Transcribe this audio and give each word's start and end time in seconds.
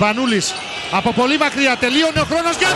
Σπανούλης 0.00 0.52
από 0.92 1.12
πολύ 1.12 1.38
μακριά 1.38 1.76
τελείωνε 1.76 2.20
ο 2.20 2.24
χρόνος 2.24 2.56
για 2.56 2.68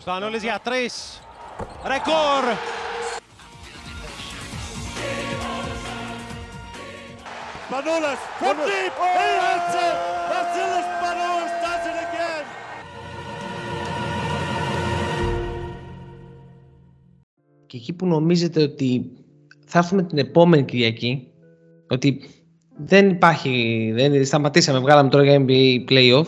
Σπανούλης 0.00 0.42
για 0.42 0.60
τρεις. 0.64 1.20
Ρεκόρ. 1.86 2.44
Spanolas 7.68 8.20
from 8.40 8.56
deep. 8.68 8.92
He 9.16 9.30
hits 9.44 9.74
it. 9.86 9.96
Vasilis 10.30 10.86
Spanolas 10.94 11.52
does 11.62 11.84
it 11.90 11.98
again. 12.06 12.44
Και 17.66 17.76
εκεί 17.76 17.92
που 17.92 18.06
νομίζετε 18.06 18.62
ότι 18.62 19.10
θα 19.72 19.78
έρθουμε 19.78 20.02
την 20.02 20.18
επόμενη 20.18 20.62
Κυριακή, 20.62 21.28
ότι 21.88 22.20
δεν 22.84 23.08
υπάρχει, 23.08 23.92
δεν 23.94 24.24
σταματήσαμε, 24.24 24.78
βγάλαμε 24.78 25.08
τώρα 25.08 25.24
για 25.24 25.44
NBA 25.48 25.90
Playoff. 25.90 26.26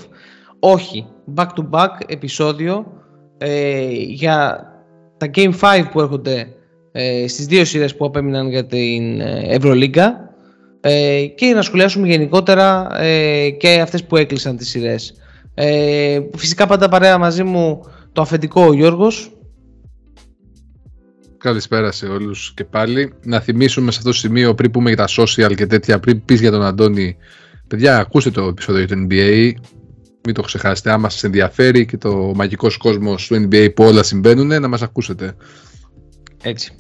Όχι, 0.59 1.07
back 1.35 1.47
to 1.47 1.71
back 1.71 1.89
επεισόδιο 2.07 2.87
ε, 3.39 3.87
για 3.91 4.67
τα 5.17 5.31
Game 5.35 5.53
5 5.61 5.85
που 5.93 6.01
έρχονται 6.01 6.47
ε, 6.93 7.29
στις 7.29 7.47
δύο 7.47 7.65
σειρές 7.65 7.97
που 7.97 8.05
απέμειναν 8.05 8.49
για 8.49 8.67
την 8.67 9.21
ε, 9.21 9.43
Ευρωλίγκα 9.47 10.31
ε, 10.81 11.27
και 11.27 11.47
να 11.55 11.63
σχολιάσουμε 11.63 12.07
γενικότερα 12.07 12.89
ε, 13.01 13.51
και 13.51 13.81
αυτές 13.81 14.05
που 14.05 14.17
έκλεισαν 14.17 14.57
τις 14.57 14.69
σειρές. 14.69 15.15
Ε, 15.55 16.21
φυσικά 16.37 16.67
πάντα 16.67 16.89
παρέα 16.89 17.19
μαζί 17.19 17.43
μου 17.43 17.81
το 18.13 18.23
αφεντικό 18.23 18.67
ο 18.67 18.73
Γιώργος. 18.73 19.34
Καλησπέρα 21.45 21.93
σε 21.93 22.07
όλους 22.07 22.53
και 22.55 22.65
πάλι. 22.65 23.13
Να 23.23 23.41
θυμίσουμε 23.41 23.91
σε 23.91 23.99
αυτό 23.99 24.11
το 24.11 24.17
σημείο 24.17 24.55
πριν 24.55 24.71
πούμε 24.71 24.89
για 24.89 24.97
τα 24.97 25.09
social 25.09 25.55
και 25.55 25.67
τέτοια, 25.67 26.01
πριν 26.01 26.25
πεις 26.25 26.41
για 26.41 26.51
τον 26.51 26.63
Αντώνη, 26.63 27.17
παιδιά 27.67 27.99
ακούστε 27.99 28.31
το 28.31 28.45
επεισόδιο 28.47 28.85
για 28.85 28.97
το 28.97 29.03
NBA, 29.09 29.53
μην 30.25 30.35
το 30.35 30.43
ξεχάσετε, 30.43 30.91
άμα 30.91 31.11
σας 31.11 31.25
ενδιαφέρει 31.25 31.87
και 31.87 31.97
το 31.97 32.33
μαγικός 32.35 32.77
κόσμος 32.77 33.27
του 33.27 33.35
NBA 33.35 33.75
που 33.75 33.85
όλα 33.85 34.03
συμβαίνουν, 34.03 34.47
να 34.47 34.69
μας 34.69 34.83
ακούσετε. 34.83 35.37
Έτσι. 36.43 36.73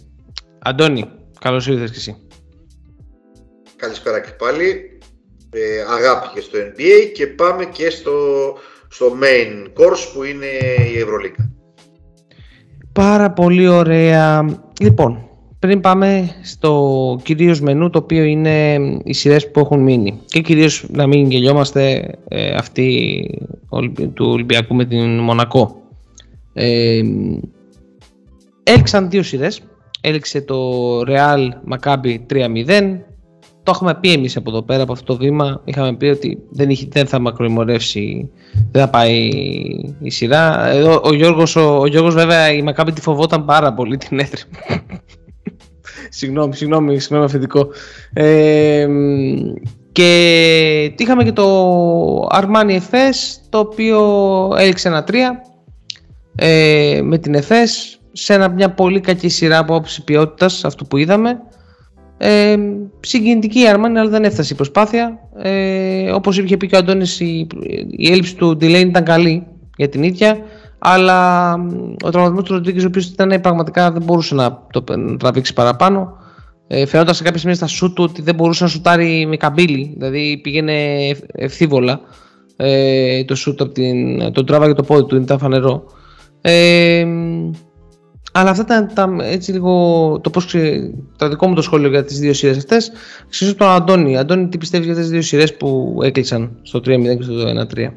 Αντώνη, 0.58 1.10
καλώς 1.40 1.66
ήρθες 1.66 1.90
και 1.90 1.98
εσύ. 1.98 2.16
Καλησπέρα 3.76 4.20
και 4.20 4.30
πάλι. 4.30 4.98
Ε, 5.50 5.80
αγάπη 5.80 6.28
και 6.34 6.40
στο 6.40 6.58
NBA 6.58 7.12
και 7.14 7.26
πάμε 7.26 7.64
και 7.64 7.90
στο, 7.90 8.12
στο 8.88 9.06
main 9.22 9.66
course 9.66 10.12
που 10.14 10.22
είναι 10.22 10.46
η 10.94 10.98
Ευρωλίγκα. 10.98 11.54
Πάρα 12.94 13.30
πολύ 13.30 13.68
ωραία. 13.68 14.44
Λοιπόν, 14.80 15.28
πριν 15.58 15.80
πάμε 15.80 16.30
στο 16.42 17.20
κυρίως 17.22 17.60
μενού 17.60 17.90
το 17.90 17.98
οποίο 17.98 18.22
είναι 18.22 18.74
οι 19.04 19.12
σειρές 19.12 19.50
που 19.50 19.60
έχουν 19.60 19.80
μείνει 19.80 20.20
και 20.26 20.40
κυρίως 20.40 20.86
να 20.90 21.06
μην 21.06 21.30
γελιόμαστε 21.30 22.10
ε, 22.28 22.54
αυτή 22.54 23.28
του 24.14 24.26
Ολυμπιακού 24.26 24.74
με 24.74 24.84
την 24.84 25.18
Μονακό. 25.18 25.82
Ε, 26.52 27.02
έλξαν 28.62 29.10
δύο 29.10 29.22
σειρές. 29.22 29.60
Έλξε 30.00 30.40
το 30.40 31.00
Real 31.00 31.48
Maccabi 31.70 32.18
3-0 32.32 32.98
το 33.64 33.72
έχουμε 33.74 33.94
πει 33.94 34.12
εμείς 34.12 34.36
από 34.36 34.50
εδώ 34.50 34.62
πέρα, 34.62 34.82
από 34.82 34.92
αυτό 34.92 35.04
το 35.04 35.16
βήμα. 35.16 35.60
Είχαμε 35.64 35.96
πει 35.96 36.06
ότι 36.06 36.38
δεν, 36.50 36.70
είχε, 36.70 36.86
δεν 36.90 37.06
θα 37.06 37.18
μακροημορεύσει, 37.18 38.30
δεν 38.72 38.82
θα 38.82 38.88
πάει 38.88 39.30
η 40.00 40.10
σειρά. 40.10 40.68
Εδώ, 40.68 41.00
ο, 41.04 41.14
Γιώργος, 41.14 41.56
ο, 41.56 41.78
ο 41.78 41.86
Γιώργος 41.86 42.14
βέβαια 42.14 42.52
η 42.52 42.62
Μακάμπη 42.62 42.92
τη 42.92 43.00
φοβόταν 43.00 43.44
πάρα 43.44 43.74
πολύ 43.74 43.96
την 43.96 44.18
έτρεπε. 44.18 44.56
συγγνώμη, 46.18 46.54
συγγνώμη, 46.54 46.98
συγγνώμη 46.98 47.24
αφεντικό. 47.24 47.68
Ε, 48.12 48.86
και 49.92 50.94
είχαμε 50.96 51.24
και 51.24 51.32
το 51.32 52.26
Armani 52.32 52.78
FS 52.90 53.40
το 53.48 53.58
οποίο 53.58 54.00
έληξε 54.58 54.88
ένα 54.88 55.04
τρία 55.04 55.40
ε, 56.36 57.00
με 57.02 57.18
την 57.18 57.36
FS 57.36 57.98
σε 58.12 58.34
ένα, 58.34 58.48
μια 58.48 58.70
πολύ 58.70 59.00
κακή 59.00 59.28
σειρά 59.28 59.58
από 59.58 59.74
όψη 59.74 60.04
ποιότητας 60.04 60.64
αυτό 60.64 60.84
που 60.84 60.96
είδαμε 60.96 61.40
ε, 62.18 62.56
συγκινητική 63.00 63.60
η 63.60 63.68
Αρμάνι, 63.68 63.98
αλλά 63.98 64.10
δεν 64.10 64.24
έφτασε 64.24 64.52
η 64.52 64.56
προσπάθεια. 64.56 65.18
Ε, 65.36 66.10
Όπως 66.12 66.38
είχε 66.38 66.56
πει 66.56 66.66
και 66.66 66.74
ο 66.74 66.78
Αντώνης, 66.78 67.20
η, 67.20 67.46
η 67.90 68.10
έλλειψη 68.10 68.36
του 68.36 68.50
Delaney 68.60 68.86
ήταν 68.86 69.04
καλή 69.04 69.46
για 69.76 69.88
την 69.88 70.02
ίδια. 70.02 70.38
Αλλά 70.78 71.52
ο 72.04 72.10
τραυματισμός 72.10 72.44
του 72.44 72.52
Ροντρίγκη, 72.52 72.84
ο 72.84 72.86
οποίος 72.86 73.06
ήταν 73.06 73.40
πραγματικά 73.40 73.92
δεν 73.92 74.02
μπορούσε 74.02 74.34
να 74.34 74.66
το 74.70 74.84
να 74.96 75.16
τραβήξει 75.16 75.52
παραπάνω. 75.52 76.22
Ε, 76.66 76.86
φαινόταν 76.86 77.14
σε 77.14 77.22
κάποια 77.22 77.38
σημεία 77.38 77.54
στα 77.54 77.66
σουτ 77.66 78.00
ότι 78.00 78.22
δεν 78.22 78.34
μπορούσε 78.34 78.64
να 78.64 78.70
σουτάρει 78.70 79.26
με 79.26 79.36
καμπύλη. 79.36 79.94
Δηλαδή 79.96 80.40
πήγαινε 80.42 80.74
ευθύβολα 81.26 82.00
ε, 82.56 83.24
το 83.24 83.34
σουτ 83.34 83.60
από 83.60 83.72
την. 83.72 84.32
Τον 84.32 84.46
τράβαγε 84.46 84.72
το 84.72 84.82
πόδι 84.82 85.04
του, 85.04 85.16
ήταν 85.16 85.38
φανερό. 85.38 85.84
Ε, 86.40 87.06
αλλά 88.36 88.50
αυτά 88.50 88.62
ήταν 88.62 88.94
τα, 88.94 89.24
έτσι 89.24 89.52
λίγο 89.52 89.72
το 90.22 90.30
πώς 90.30 90.46
το 91.16 91.28
δικό 91.28 91.46
μου 91.46 91.54
το 91.54 91.62
σχόλιο 91.62 91.88
για 91.88 92.04
τις 92.04 92.18
δύο 92.18 92.32
σειρές 92.32 92.56
αυτές. 92.56 92.92
Ξέρω 93.28 93.54
τον 93.54 93.68
Αντώνη. 93.68 94.18
Αντώνη, 94.18 94.48
τι 94.48 94.58
πιστεύεις 94.58 94.86
για 94.86 94.94
τις 94.96 95.08
δύο 95.08 95.22
σειρές 95.22 95.56
που 95.56 95.98
έκλεισαν 96.02 96.58
στο 96.62 96.78
3-0 96.78 96.82
και 97.16 97.22
στο 97.22 97.34
1-3. 97.74 97.92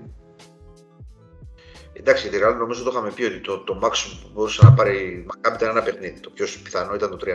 Εντάξει, 1.93 2.29
τη 2.29 2.37
Real 2.37 2.55
νομίζω 2.57 2.83
το 2.83 2.89
είχαμε 2.93 3.11
πει 3.15 3.23
ότι 3.23 3.39
το, 3.39 3.57
το 3.57 3.79
maximum 3.83 4.19
που 4.21 4.29
μπορούσε 4.33 4.61
να 4.63 4.73
πάρει 4.73 4.97
η 4.97 5.25
Μακάμπη 5.27 5.55
ήταν 5.55 5.69
ένα 5.69 5.81
παιχνίδι. 5.81 6.19
Το 6.19 6.29
πιο 6.29 6.45
πιθανό 6.63 6.95
ήταν 6.95 7.09
το 7.09 7.17
3-0. 7.25 7.29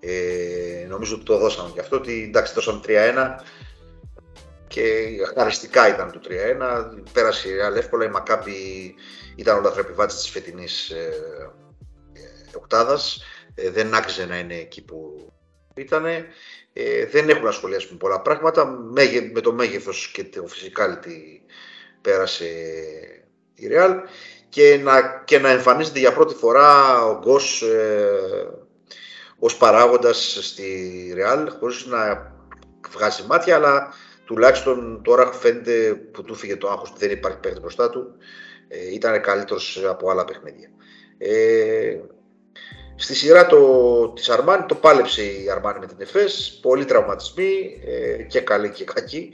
Ε, 0.00 0.86
νομίζω 0.88 1.14
ότι 1.14 1.24
το 1.24 1.38
δώσαμε 1.38 1.70
και 1.74 1.80
αυτό. 1.80 1.96
Ότι 1.96 2.24
εντάξει, 2.28 2.52
δώσαμε 2.54 2.80
3-1 2.86 2.90
και 4.66 4.82
χαριστικά 5.36 5.88
ήταν 5.88 6.12
το 6.12 6.20
3-1. 6.28 6.30
Πέρασε 7.12 7.48
η 7.48 7.52
Real 7.52 7.76
εύκολα. 7.76 8.04
Η 8.04 8.10
Μακάμπη 8.10 8.52
ήταν 9.36 9.58
ο 9.58 9.60
λαθρεπιβάτης 9.60 10.16
της 10.16 10.28
φετινής 10.28 10.90
ε, 10.90 11.08
οκτάδας, 12.56 13.22
ε, 13.54 13.70
δεν 13.70 13.94
άξιζε 13.94 14.26
να 14.26 14.38
είναι 14.38 14.54
εκεί 14.54 14.84
που 14.84 15.32
ήταν. 15.74 16.04
Ε, 16.72 17.06
δεν 17.06 17.28
έχουν 17.28 17.46
ασχολιάσει 17.46 17.88
με 17.90 17.96
πολλά 17.96 18.20
πράγματα. 18.20 18.66
Με 19.32 19.40
το 19.40 19.52
μέγεθος 19.52 20.10
και 20.12 20.24
το 20.24 20.44
physicality 20.48 21.50
πέρασε 22.00 22.46
η 23.54 23.68
Real 23.70 23.94
και 24.48 24.80
να, 24.82 25.22
και 25.24 25.38
να 25.38 25.48
εμφανίζεται 25.48 25.98
για 25.98 26.12
πρώτη 26.12 26.34
φορά 26.34 27.02
ο 27.04 27.18
Γκος 27.18 27.62
ε, 27.62 28.10
ως 29.38 29.56
παράγοντας 29.56 30.38
στη 30.42 31.12
Real 31.16 31.46
χωρίς 31.58 31.86
να 31.86 32.32
βγάζει 32.90 33.22
μάτια 33.28 33.54
αλλά 33.54 33.94
τουλάχιστον 34.24 35.02
τώρα 35.02 35.32
φαίνεται 35.32 35.94
που 35.94 36.22
του 36.22 36.34
φύγε 36.34 36.56
το 36.56 36.68
άγχος 36.68 36.92
δεν 36.96 37.10
υπάρχει 37.10 37.38
παίκτη 37.38 37.60
μπροστά 37.60 37.90
του 37.90 38.16
ε, 38.68 38.94
ήταν 38.94 39.20
καλύτερος 39.20 39.84
από 39.88 40.10
άλλα 40.10 40.24
παιχνίδια. 40.24 40.68
Ε, 41.18 41.96
Στη 42.96 43.14
σειρά 43.14 43.46
το, 43.46 44.08
της 44.08 44.28
Αρμάνι 44.28 44.64
το 44.68 44.74
πάλεψε 44.74 45.22
η 45.22 45.50
Αρμάνι 45.50 45.78
με 45.78 45.86
την 45.86 45.96
Εφές, 45.98 46.58
πολλοί 46.62 46.84
τραυματισμοί 46.84 47.80
ε, 47.86 48.22
και 48.22 48.40
καλοί 48.40 48.70
και 48.70 48.84
κακοί, 48.84 49.30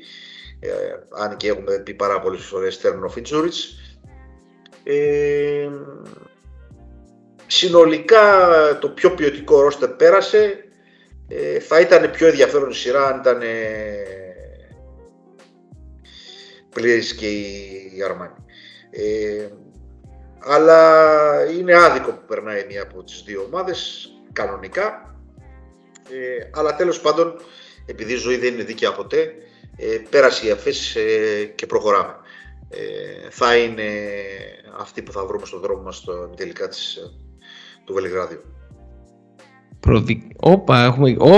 ε, 0.60 0.68
αν 1.10 1.36
και 1.36 1.48
έχουμε 1.48 1.78
πει 1.78 1.94
πάρα 1.94 2.20
πολλές 2.20 2.44
φορές 2.44 2.80
τέρμινο 2.80 3.08
Φιντζούριτς. 3.08 3.76
Ε, 4.84 5.68
συνολικά 7.46 8.48
το 8.80 8.88
πιο 8.88 9.10
ποιοτικό 9.10 9.60
ρόστερ 9.60 9.88
πέρασε, 9.88 10.64
ε, 11.28 11.58
θα 11.58 11.80
ήταν 11.80 12.10
πιο 12.10 12.26
ενδιαφέρον 12.26 12.70
η 12.70 12.74
σειρά 12.74 13.06
αν 13.06 13.18
ήταν 13.18 13.42
ε, 13.42 13.46
πλήρης 16.68 17.14
και 17.14 17.26
η 17.30 18.02
Αρμάνι. 18.04 18.34
Ε, 18.90 19.48
αλλά 20.44 21.50
είναι 21.58 21.74
άδικο 21.74 22.10
που 22.10 22.24
περνάει 22.26 22.64
μία 22.68 22.82
από 22.82 23.02
τις 23.02 23.22
δύο 23.26 23.42
ομάδες, 23.52 24.10
κανονικά. 24.32 25.16
Ε, 26.10 26.50
αλλά 26.54 26.76
τέλος 26.76 27.00
πάντων, 27.00 27.34
επειδή 27.86 28.12
η 28.12 28.16
ζωή 28.16 28.36
δεν 28.36 28.54
είναι 28.54 28.62
δίκαια 28.62 28.92
ποτέ, 28.92 29.34
ε, 29.76 29.96
πέρασε 30.10 30.46
η 30.46 30.50
αφές 30.50 30.96
ε, 30.96 31.44
και 31.54 31.66
προχωράμε. 31.66 32.16
Ε, 32.68 33.30
θα 33.30 33.56
είναι 33.56 33.82
αυτή 34.78 35.02
που 35.02 35.12
θα 35.12 35.24
βρούμε 35.24 35.46
στον 35.46 35.60
δρόμο 35.60 35.82
μας 35.82 35.96
στο 35.96 36.12
τελικά 36.36 36.68
της, 36.68 36.96
ε, 36.96 37.00
του 37.84 37.94
Βελιγράδιου. 37.94 38.40
Προδι... 39.80 40.28
Όπα, 40.40 40.84
έχουμε... 40.84 41.16
Ω, 41.18 41.36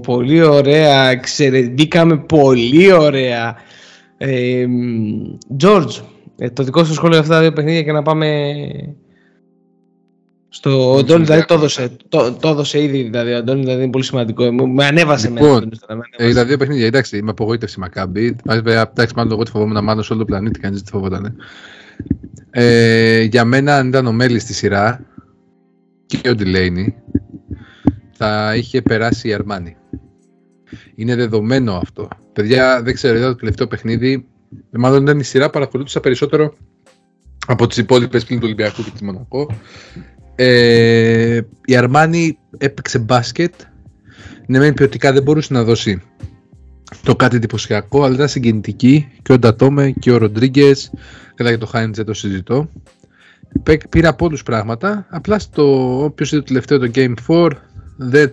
πολύ 0.00 0.42
ωραία, 0.42 1.08
εξαιρετήκαμε 1.08 2.16
πολύ 2.16 2.92
ωραία. 2.92 3.56
Ε, 4.18 4.66
George, 5.62 6.02
ε, 6.38 6.50
το 6.50 6.62
δικό 6.62 6.84
σου 6.84 6.92
σχόλιο 6.92 7.12
για 7.12 7.20
αυτά 7.20 7.34
τα 7.34 7.40
δύο 7.40 7.52
παιχνίδια 7.52 7.82
και 7.82 7.92
να 7.92 8.02
πάμε 8.02 8.54
στο 10.48 10.92
ο 10.94 10.98
Αντώνη 10.98 11.24
δηλαδή 11.24 11.44
το 11.44 11.54
έδωσε, 11.54 11.96
το, 12.08 12.32
το 12.32 12.48
έδωσε 12.48 12.82
ήδη 12.82 13.02
δηλαδή, 13.02 13.32
ο 13.32 13.36
Αντώνη 13.36 13.60
δηλαδή 13.60 13.82
είναι 13.82 13.90
πολύ 13.90 14.04
σημαντικό. 14.04 14.52
Με 14.52 14.84
ανέβασε 14.84 15.28
λοιπόν, 15.28 15.70
με. 15.88 16.26
Ε, 16.26 16.32
τα 16.32 16.44
δύο 16.44 16.56
παιχνίδια, 16.56 16.86
εντάξει, 16.86 17.22
με 17.22 17.30
απογοήτευση 17.30 17.80
Μακάμπη. 17.80 18.36
Εντάξει, 18.44 19.14
μάλλον 19.16 19.32
εγώ 19.32 19.42
τη 19.42 19.50
φοβόμουν 19.50 19.84
μάλλον 19.84 20.02
σε 20.02 20.12
όλο 20.12 20.20
το 20.20 20.26
πλανήτη, 20.26 20.60
κανείς 20.60 20.76
δεν 20.76 20.86
τη 20.86 20.90
φοβόταν. 20.90 21.36
Ε, 22.50 23.22
για 23.22 23.44
μένα, 23.44 23.76
αν 23.76 23.88
ήταν 23.88 24.06
ο 24.06 24.12
Μέλης 24.12 24.42
στη 24.42 24.54
σειρά 24.54 25.06
και 26.06 26.28
ο 26.28 26.34
Ντιλέινι, 26.34 26.94
θα 28.12 28.54
είχε 28.56 28.82
περάσει 28.82 29.28
η 29.28 29.32
Αρμάνη. 29.32 29.76
Είναι 30.94 31.14
δεδομένο 31.14 31.74
αυτό. 31.76 32.08
Παιδιά, 32.32 32.82
δεν 32.82 32.94
ξέρω, 32.94 33.16
είδα 33.16 33.26
το 33.26 33.36
τελευταίο 33.36 33.66
παιχνίδι. 33.66 34.26
Μάλλον 34.70 35.02
ήταν 35.02 35.18
η 35.18 35.22
σειρά, 35.22 35.50
παρακολούθησα 35.50 36.00
περισσότερο 36.00 36.54
από 37.46 37.66
τις 37.66 37.76
υπόλοιπες 37.76 38.24
πλήν 38.24 38.38
του 38.38 38.44
Ολυμπιακού 38.46 38.82
και 38.82 38.90
της 38.90 39.00
Μονακό. 39.00 39.50
Ε, 40.34 41.40
η 41.64 41.76
Αρμάνη 41.76 42.38
έπαιξε 42.58 42.98
μπάσκετ. 42.98 43.54
Ναι, 44.46 44.58
μεν 44.58 44.74
ποιοτικά 44.74 45.12
δεν 45.12 45.22
μπορούσε 45.22 45.52
να 45.52 45.64
δώσει 45.64 46.02
το 47.02 47.16
κάτι 47.16 47.36
εντυπωσιακό, 47.36 48.04
αλλά 48.04 48.14
ήταν 48.14 48.28
συγκινητική 48.28 49.08
και 49.22 49.32
ο 49.32 49.38
Ντατόμε 49.38 49.90
και 49.90 50.10
ο 50.10 50.16
Ροντρίγκες. 50.16 50.90
Καλά 51.34 51.48
για 51.48 51.58
το 51.58 51.66
Χάιντζε 51.66 52.04
το 52.04 52.14
συζητώ. 52.14 52.68
Πήρα 53.90 54.08
από 54.08 54.24
όλους 54.24 54.42
πράγματα. 54.42 55.06
Απλά 55.10 55.38
στο 55.38 55.64
όποιος 56.04 56.32
είδε 56.32 56.40
το 56.40 56.46
τελευταίο 56.46 56.78
το 56.78 56.90
Game 56.94 57.14
4, 57.26 57.50
δεν, 57.96 58.30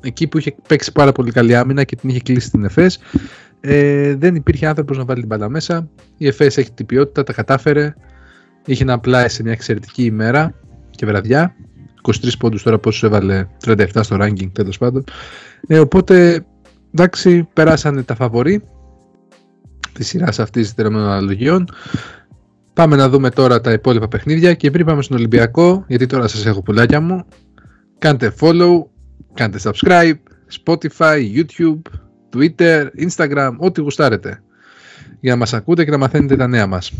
εκεί 0.00 0.26
που 0.26 0.38
είχε 0.38 0.54
παίξει 0.68 0.92
πάρα 0.92 1.12
πολύ 1.12 1.30
καλή 1.30 1.56
άμυνα 1.56 1.84
και 1.84 1.96
την 1.96 2.08
είχε 2.08 2.20
κλείσει 2.20 2.50
την 2.50 2.64
ΕΦΕΣ, 2.64 2.98
ε, 3.60 4.14
δεν 4.14 4.34
υπήρχε 4.34 4.66
άνθρωπος 4.66 4.98
να 4.98 5.04
βάλει 5.04 5.18
την 5.18 5.28
μπάλα 5.28 5.48
μέσα. 5.48 5.88
Η 6.16 6.26
ΕΦΕΣ 6.26 6.56
έχει 6.56 6.72
την 6.72 6.86
ποιότητα, 6.86 7.22
τα 7.22 7.32
κατάφερε. 7.32 7.94
Είχε 8.64 8.82
ένα 8.82 8.98
πλάι 8.98 9.28
σε 9.28 9.42
μια 9.42 9.52
εξαιρετική 9.52 10.04
ημέρα 10.04 10.54
και 10.90 11.06
βραδιά. 11.06 11.54
23 12.02 12.12
πόντους 12.38 12.62
τώρα 12.62 12.78
πόσο 12.78 13.06
έβαλε 13.06 13.46
37 13.64 13.86
στο 14.00 14.16
ranking 14.20 14.50
τέλος 14.52 14.78
πάντων. 14.78 15.04
Ε, 15.66 15.78
οπότε 15.78 16.44
εντάξει 16.94 17.48
περάσανε 17.52 18.02
τα 18.02 18.14
φαβορή 18.14 18.62
της 19.92 20.06
σειράς 20.06 20.38
αυτής 20.38 20.74
των 20.74 20.96
αναλογιών. 20.96 21.68
Πάμε 22.72 22.96
να 22.96 23.08
δούμε 23.08 23.30
τώρα 23.30 23.60
τα 23.60 23.72
υπόλοιπα 23.72 24.08
παιχνίδια 24.08 24.54
και 24.54 24.70
πριν 24.70 24.86
πάμε 24.86 25.02
στον 25.02 25.16
Ολυμπιακό, 25.16 25.84
γιατί 25.86 26.06
τώρα 26.06 26.28
σας 26.28 26.46
έχω 26.46 26.62
πουλάκια 26.62 27.00
μου, 27.00 27.24
κάντε 27.98 28.32
follow, 28.40 28.82
κάντε 29.34 29.58
subscribe, 29.62 30.14
Spotify, 30.64 31.18
YouTube, 31.34 31.80
Twitter, 32.34 32.86
Instagram, 32.98 33.50
ό,τι 33.58 33.80
γουστάρετε 33.80 34.42
για 35.20 35.32
να 35.32 35.38
μας 35.38 35.52
ακούτε 35.52 35.84
και 35.84 35.90
να 35.90 35.98
μαθαίνετε 35.98 36.36
τα 36.36 36.46
νέα 36.46 36.66
μας. 36.66 36.92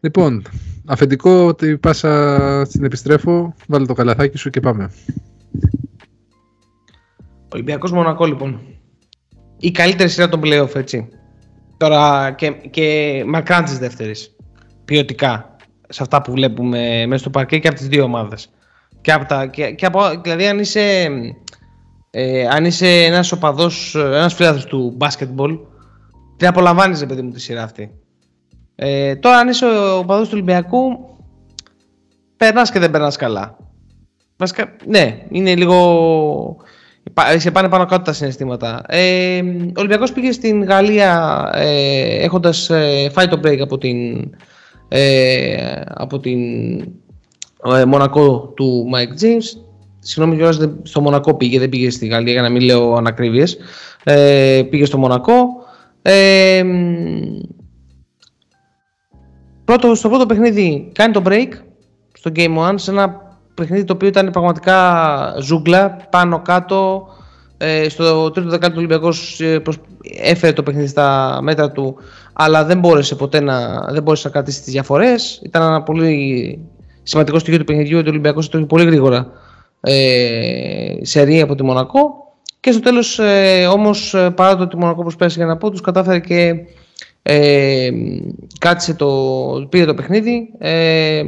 Λοιπόν, 0.00 0.42
αφεντικό 0.86 1.46
ότι 1.46 1.78
πάσα 1.78 2.64
στην 2.64 2.84
επιστρέφω, 2.84 3.54
βάλε 3.66 3.86
το 3.86 3.94
καλαθάκι 3.94 4.38
σου 4.38 4.50
και 4.50 4.60
πάμε. 4.60 4.90
Ολυμπιακός 7.54 7.92
Μονακό 7.92 8.24
λοιπόν. 8.24 8.60
Η 9.58 9.70
καλύτερη 9.70 10.08
σειρά 10.08 10.28
των 10.28 10.40
playoff 10.44 10.74
έτσι. 10.74 11.08
Τώρα 11.76 12.32
και, 12.32 12.50
και 12.50 13.22
μακράν 13.26 13.64
της 13.64 13.78
δεύτερης. 13.78 14.36
Ποιοτικά. 14.84 15.56
Σε 15.88 16.02
αυτά 16.02 16.22
που 16.22 16.32
βλέπουμε 16.32 17.06
μέσα 17.06 17.20
στο 17.20 17.30
παρκέ 17.30 17.58
και 17.58 17.68
από 17.68 17.76
τις 17.76 17.88
δύο 17.88 18.02
ομάδες. 18.02 18.50
Και 19.00 19.12
από 19.12 19.24
τα, 19.24 19.46
και, 19.46 19.70
και 19.70 19.86
από, 19.86 20.00
δηλαδή 20.22 20.46
αν 20.46 20.58
είσαι, 20.58 21.08
ε, 22.14 22.46
αν 22.46 22.64
είσαι 22.64 23.04
ένας 23.04 23.32
οπαδός, 23.32 23.94
ένας 23.94 24.34
φιλάθρος 24.34 24.64
του 24.64 24.96
basketball, 25.00 25.58
την 26.36 26.46
απολαμβάνεις 26.46 27.06
παιδί 27.06 27.22
μου 27.22 27.30
τη 27.30 27.40
σειρά 27.40 27.62
αυτή. 27.62 27.90
Ε, 28.74 29.16
τώρα 29.16 29.36
αν 29.36 29.48
είσαι 29.48 29.66
ο 29.98 30.04
παδός 30.04 30.26
του 30.26 30.32
Ολυμπιακού 30.34 30.80
περνάς 32.36 32.70
και 32.70 32.78
δεν 32.78 32.90
περνάς 32.90 33.16
καλά. 33.16 33.56
Βασικά, 34.36 34.76
ναι, 34.86 35.18
είναι 35.28 35.54
λίγο... 35.54 36.56
Σε 37.36 37.50
πάνε 37.50 37.68
πάνω 37.68 37.86
κάτω 37.86 38.02
τα 38.02 38.12
συναισθήματα. 38.12 38.84
Ε, 38.88 39.40
ο 39.66 39.72
Ολυμπιακός 39.76 40.12
πήγε 40.12 40.32
στην 40.32 40.64
Γαλλία 40.64 41.50
ε, 41.54 42.24
έχοντας 42.24 42.70
ε, 42.70 43.10
φάει 43.12 43.28
το 43.28 43.40
break 43.44 43.58
από 43.58 43.78
την, 43.78 44.30
ε, 44.88 45.80
από 45.86 46.18
την 46.18 46.40
ε, 47.76 47.84
Μονακό 47.84 48.52
του 48.56 48.90
Mike 48.94 49.22
James. 49.22 49.71
Συγγνώμη 50.04 50.36
κιόλας, 50.36 50.58
στο 50.82 51.00
Μονακό 51.00 51.34
πήγε, 51.34 51.58
δεν 51.58 51.68
πήγε 51.68 51.90
στη 51.90 52.06
Γαλλία 52.06 52.32
για 52.32 52.42
να 52.42 52.48
μην 52.48 52.62
λέω 52.62 52.94
ανακρίβειες. 52.94 53.56
Ε, 54.04 54.62
πήγε 54.70 54.84
στο 54.84 54.98
Μονακό. 54.98 55.44
Ε, 56.02 56.62
Πρώτο, 59.64 59.94
στο 59.94 60.08
πρώτο 60.08 60.26
παιχνίδι 60.26 60.90
κάνει 60.94 61.12
το 61.12 61.22
break 61.24 61.48
στο 62.12 62.30
Game 62.36 62.70
1 62.70 62.74
σε 62.74 62.90
ένα 62.90 63.20
παιχνίδι 63.54 63.84
το 63.84 63.92
οποίο 63.92 64.08
ήταν 64.08 64.30
πραγματικά 64.30 65.34
ζούγκλα 65.40 65.96
πάνω 66.10 66.42
κάτω. 66.42 67.06
Ε, 67.56 67.88
στο 67.88 68.30
τρίτο 68.30 68.48
δεκάλεπτο 68.48 68.78
Ολυμπιακός 68.78 69.40
ε, 69.40 69.62
έφερε 70.22 70.52
το 70.52 70.62
παιχνίδι 70.62 70.86
στα 70.86 71.38
μέτρα 71.42 71.70
του 71.70 71.96
αλλά 72.32 72.64
δεν 72.64 72.78
μπόρεσε 72.78 73.14
ποτέ 73.14 73.40
να, 73.40 73.86
δεν 73.90 74.02
μπόρεσε 74.02 74.26
να 74.26 74.32
κρατήσει 74.32 74.62
τις 74.62 74.72
διαφορές. 74.72 75.40
Ήταν 75.44 75.62
ένα 75.62 75.82
πολύ 75.82 76.58
σημαντικό 77.02 77.38
στοιχείο 77.38 77.58
του 77.58 77.64
παιχνιδιού 77.64 77.98
ότι 77.98 78.06
ο 78.06 78.10
Ολυμπιακός 78.10 78.48
το 78.48 78.66
πολύ 78.66 78.84
γρήγορα 78.84 79.32
ε, 79.84 80.94
σε 81.00 81.40
από 81.42 81.54
τη 81.54 81.62
Μονακό 81.62 82.32
και 82.60 82.72
στο 82.72 82.80
τέλος 82.80 83.18
ε, 83.18 83.66
όμως 83.66 84.14
ε, 84.14 84.30
παρά 84.30 84.56
το 84.56 84.62
ότι 84.62 84.76
η 84.76 84.78
Μονακό 84.78 85.02
προσπέρασε 85.02 85.36
για 85.36 85.46
να 85.46 85.56
πω 85.56 85.70
τους 85.70 85.80
κατάφερε 85.80 86.18
και 86.18 86.54
ε, 87.22 87.90
κάτσε 88.58 88.94
το, 88.94 89.08
πήρε 89.68 89.84
το 89.84 89.94
παιχνίδι. 89.94 90.48
Ε, 90.58 91.22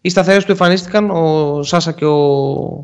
οι 0.00 0.08
σταθερές 0.08 0.44
του 0.44 0.50
εμφανίστηκαν. 0.50 1.10
Ο 1.10 1.62
Σάσα 1.62 1.92
και 1.92 2.04
ο, 2.04 2.82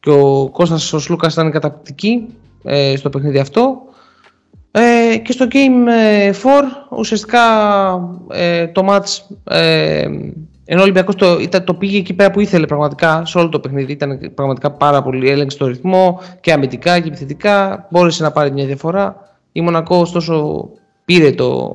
και 0.00 0.10
ο 0.10 0.48
Κώστας 0.48 0.92
ο 0.92 0.98
Σλούκας 0.98 1.32
ήταν 1.32 1.50
καταπληκτικοί 1.50 2.26
ε, 2.64 2.96
στο 2.96 3.10
παιχνίδι 3.10 3.38
αυτό. 3.38 3.78
Ε, 4.70 5.16
και 5.16 5.32
στο 5.32 5.46
Game 5.50 5.88
4 5.88 5.90
ε, 5.90 6.30
ουσιαστικά 6.90 7.40
ε, 8.30 8.66
το 8.66 8.86
match 8.90 9.34
ε, 9.44 10.06
ενώ 10.68 10.80
ο 10.80 10.82
Ολυμπιακός 10.82 11.14
το, 11.14 11.36
το 11.64 11.74
πήγε 11.74 11.98
εκεί 11.98 12.14
πέρα 12.14 12.30
που 12.30 12.40
ήθελε 12.40 12.66
πραγματικά 12.66 13.24
σε 13.24 13.38
όλο 13.38 13.48
το 13.48 13.60
παιχνίδι. 13.60 13.92
Ήταν 13.92 14.32
πραγματικά 14.34 14.70
πάρα 14.70 15.02
πολύ 15.02 15.30
έλεγξε 15.30 15.58
το 15.58 15.66
ρυθμό 15.66 16.20
και 16.40 16.52
αμυντικά 16.52 17.00
και 17.00 17.08
επιθετικά. 17.08 17.86
Μπόρεσε 17.90 18.22
να 18.22 18.32
πάρει 18.32 18.52
μια 18.52 18.66
διαφορά. 18.66 19.16
Η 19.52 19.60
Μονακό 19.60 19.96
ωστόσο 19.96 20.68
πήρε 21.04 21.32
το, 21.32 21.74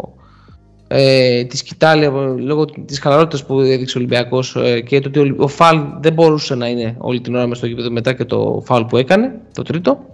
ε, 0.88 1.44
τη 1.44 1.58
σκητάλη 1.58 2.12
λόγω 2.38 2.66
της 2.66 3.00
χαλαρότητας 3.00 3.46
που 3.46 3.60
έδειξε 3.60 3.98
ο 3.98 4.00
Ολυμπιακός 4.02 4.56
ε, 4.56 4.82
και 4.82 5.00
το 5.00 5.08
ότι 5.08 5.36
ο 5.38 5.48
Φαλ 5.48 5.80
δεν 6.02 6.14
μπορούσε 6.14 6.56
να 6.56 6.68
είναι 6.68 6.96
όλη 6.98 7.22
την 7.22 7.36
ώρα 7.36 7.48
μες 7.48 7.58
στο 7.58 7.68
γήπεδο 7.68 7.92
μετά 7.92 8.14
και 8.14 8.26
το 8.26 8.64
Φαλ 8.66 8.86
που 8.86 8.98
έκανε, 8.98 9.40
το 9.54 9.62
τρίτο. 9.62 10.06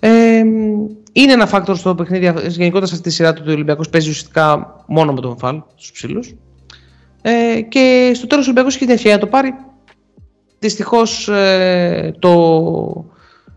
Ε, 0.00 0.42
είναι 1.12 1.32
ένα 1.32 1.46
φάκτορ 1.46 1.76
στο 1.76 1.94
παιχνίδι, 1.94 2.32
γενικότερα 2.48 2.86
σε 2.86 2.94
αυτή 2.94 3.08
τη 3.08 3.14
σειρά 3.14 3.32
του 3.32 3.42
ο 3.48 3.50
Ολυμπιακός 3.50 3.88
παίζει 3.88 4.08
ουσιαστικά 4.08 4.76
μόνο 4.86 5.12
με 5.12 5.20
τον 5.20 5.38
Φαλ 5.38 5.60
στους 5.74 5.92
ψηλούς. 5.92 6.34
Ε, 7.22 7.60
και 7.60 8.12
στο 8.14 8.26
τέλος 8.26 8.44
ο 8.44 8.46
Ολυμπιακός 8.46 8.74
είχε 8.74 8.84
την 8.84 8.94
ευκαιρία 8.94 9.16
να 9.16 9.22
το 9.22 9.26
πάρει. 9.26 9.54
Δυστυχώς 10.58 11.28
ε, 11.28 12.14
το, 12.18 13.04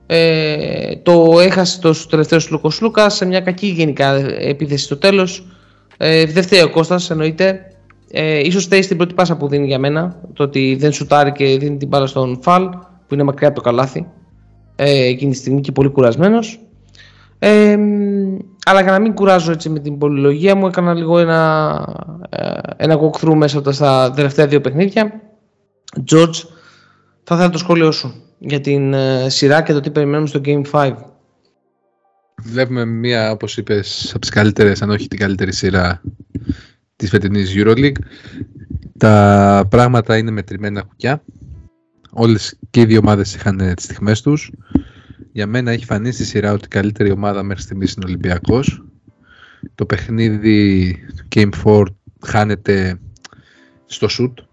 ε, 0.05 0.95
το 0.95 1.39
έχασε 1.39 1.79
το 1.79 2.07
τελευταίο 2.09 2.39
Λούκο 2.49 2.71
Λούκας 2.81 3.15
σε 3.15 3.25
μια 3.25 3.39
κακή 3.39 3.67
γενικά 3.67 4.13
επίθεση 4.39 4.83
στο 4.83 4.97
τέλος. 4.97 5.47
Ε, 5.97 6.25
δεν 6.25 6.43
φταίει 6.43 6.61
ο 6.61 6.69
Κώστας, 6.69 7.09
εννοείται. 7.09 7.67
Ε, 8.11 8.39
ίσως 8.39 8.63
φταίει 8.63 8.81
στην 8.81 8.97
πρώτη 8.97 9.13
πάσα 9.13 9.37
που 9.37 9.47
δίνει 9.47 9.67
για 9.67 9.79
μένα. 9.79 10.19
Το 10.33 10.43
ότι 10.43 10.75
δεν 10.79 10.91
σουτάρει 10.91 11.31
και 11.31 11.57
δίνει 11.57 11.77
την 11.77 11.87
μπάλα 11.87 12.05
στον 12.05 12.39
Φαλ 12.41 12.69
που 13.07 13.13
είναι 13.13 13.23
μακριά 13.23 13.47
από 13.47 13.57
το 13.57 13.61
καλάθι. 13.61 14.07
Ε, 14.75 15.05
εκείνη 15.05 15.31
τη 15.31 15.37
στιγμή 15.37 15.61
και 15.61 15.71
πολύ 15.71 15.89
κουρασμένος. 15.89 16.59
Ε, 17.39 17.77
αλλά 18.65 18.81
για 18.81 18.91
να 18.91 18.99
μην 18.99 19.13
κουράζω 19.13 19.51
έτσι 19.51 19.69
με 19.69 19.79
την 19.79 19.97
πολυλογία 19.97 20.55
μου, 20.55 20.67
έκανα 20.67 20.93
λίγο 20.93 21.19
ένα, 21.19 21.85
ε, 22.29 22.59
ένα 22.77 22.99
walkthrough 22.99 23.35
μέσα 23.35 23.73
στα 23.73 24.11
τελευταία 24.11 24.47
δύο 24.47 24.61
παιχνίδια. 24.61 25.21
George, 26.11 26.35
θα 27.23 27.35
ήθελα 27.35 27.49
το 27.49 27.57
σχόλιο 27.57 27.91
σου 27.91 28.23
για 28.39 28.61
την 28.61 28.93
ε, 28.93 29.29
σειρά 29.29 29.61
και 29.61 29.73
το 29.73 29.79
τι 29.79 29.91
περιμένουμε 29.91 30.27
στο 30.27 30.41
Game 30.45 30.61
5. 30.71 30.93
Βλέπουμε 32.43 32.85
μία, 32.85 33.31
όπως 33.31 33.57
είπες, 33.57 34.09
από 34.09 34.19
τις 34.19 34.29
καλύτερες, 34.29 34.81
αν 34.81 34.89
όχι 34.89 35.07
την 35.07 35.19
καλύτερη 35.19 35.53
σειρά 35.53 36.01
της 36.95 37.09
φετινής 37.09 37.53
EuroLeague. 37.57 37.97
Τα 38.97 39.67
πράγματα 39.69 40.17
είναι 40.17 40.31
μετρημένα 40.31 40.81
κουκιά. 40.81 41.23
Όλες 42.11 42.59
και 42.69 42.81
οι 42.81 42.85
δύο 42.85 42.99
ομάδες 42.99 43.35
είχαν 43.35 43.59
ε, 43.59 43.73
τις 43.73 43.85
στιγμές 43.85 44.21
τους. 44.21 44.51
Για 45.35 45.47
μένα 45.47 45.71
έχει 45.71 45.85
φανεί 45.85 46.11
στη 46.11 46.25
σειρά 46.25 46.51
ότι 46.51 46.65
η 46.65 46.67
καλύτερη 46.67 47.11
ομάδα 47.11 47.43
μέχρι 47.43 47.63
στιγμής 47.63 47.93
είναι 47.93 48.05
ο 48.05 48.07
Ολυμπιακός. 48.07 48.83
Το 49.75 49.85
παιχνίδι 49.85 50.97
Game 51.35 51.49
4 51.63 51.85
χάνεται 52.25 52.99
στο 53.85 54.07
shoot. 54.09 54.43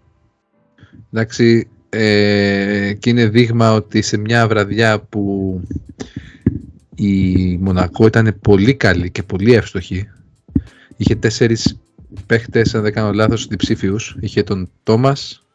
Εντάξει, 1.11 1.67
ε, 1.89 2.93
και 2.99 3.09
είναι 3.09 3.27
δείγμα 3.27 3.73
ότι 3.73 4.01
σε 4.01 4.17
μια 4.17 4.47
βραδιά 4.47 4.99
που 4.99 5.61
η 6.95 7.57
Μονακό 7.57 8.05
ήταν 8.05 8.37
πολύ 8.41 8.75
καλή 8.75 9.11
και 9.11 9.23
πολύ 9.23 9.53
εύστοχη 9.53 10.09
είχε 10.97 11.15
τέσσερις 11.15 11.79
παίχτες 12.25 12.75
αν 12.75 12.81
δεν 12.81 12.93
κάνω 12.93 13.13
λάθος 13.13 13.47
διψήφιους 13.47 14.17
είχε 14.19 14.43
τον 14.43 14.69
Τόμας 14.83 15.45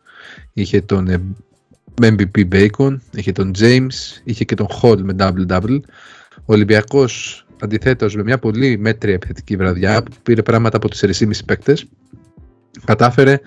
είχε 0.52 0.80
τον 0.80 1.36
MVP 2.00 2.48
Bacon 2.52 2.96
είχε 3.12 3.32
τον 3.32 3.50
James 3.58 4.20
είχε 4.24 4.44
και 4.44 4.54
τον 4.54 4.66
Hall 4.82 4.98
με 5.02 5.14
double-double 5.18 5.80
ο 6.34 6.52
Ολυμπιακός 6.52 7.44
αντιθέτως 7.60 8.14
με 8.14 8.22
μια 8.22 8.38
πολύ 8.38 8.78
μέτρια 8.78 9.14
επιθετική 9.14 9.56
βραδιά 9.56 10.02
που 10.02 10.16
πήρε 10.22 10.42
πράγματα 10.42 10.76
από 10.76 10.88
τις 10.88 11.20
4,5 11.20 11.30
παίκτες 11.46 11.86
κατάφερε 12.84 13.40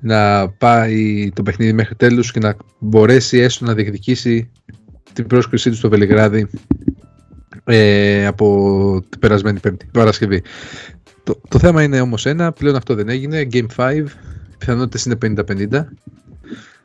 να 0.00 0.48
πάει 0.48 1.30
το 1.34 1.42
παιχνίδι 1.42 1.72
μέχρι 1.72 1.94
τέλους 1.94 2.32
και 2.32 2.40
να 2.40 2.56
μπορέσει 2.78 3.38
έστω 3.38 3.64
να 3.64 3.74
διεκδικήσει 3.74 4.50
την 5.12 5.26
πρόσκλησή 5.26 5.70
του 5.70 5.76
στο 5.76 5.88
Βελιγράδι 5.88 6.48
ε, 7.64 8.26
από 8.26 9.04
την 9.08 9.20
περασμένη 9.20 9.60
Πέμπτη, 9.60 9.86
Παρασκευή. 9.92 10.42
Το, 11.22 11.40
το 11.48 11.58
θέμα 11.58 11.82
είναι 11.82 12.00
όμως 12.00 12.26
ένα, 12.26 12.52
πλέον 12.52 12.76
αυτό 12.76 12.94
δεν 12.94 13.08
έγινε. 13.08 13.48
Game 13.52 13.66
5, 13.76 13.96
οι 13.96 14.04
πιθανότητες 14.58 15.04
είναι 15.04 15.18
50-50. 15.70 15.84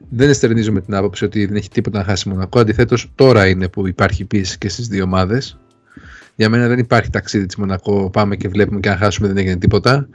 Δεν 0.09 0.29
εστερνίζω 0.29 0.71
με 0.71 0.81
την 0.81 0.95
άποψη 0.95 1.25
ότι 1.25 1.45
δεν 1.45 1.55
έχει 1.55 1.69
τίποτα 1.69 1.97
να 1.97 2.03
χάσει 2.03 2.29
Μονακό. 2.29 2.59
Αντιθέτως, 2.59 3.11
τώρα 3.15 3.47
είναι 3.47 3.67
που 3.69 3.87
υπάρχει 3.87 4.25
πίεση 4.25 4.57
και 4.57 4.69
στις 4.69 4.87
δύο 4.87 5.03
ομάδες. 5.03 5.59
Για 6.35 6.49
μένα 6.49 6.67
δεν 6.67 6.79
υπάρχει 6.79 7.09
ταξίδι 7.09 7.45
της 7.45 7.55
Μονακό. 7.55 8.09
Πάμε 8.09 8.35
και 8.35 8.47
βλέπουμε 8.47 8.79
και 8.79 8.89
αν 8.89 8.97
χάσουμε 8.97 9.27
δεν 9.27 9.37
έγινε 9.37 9.55
τίποτα. 9.55 10.07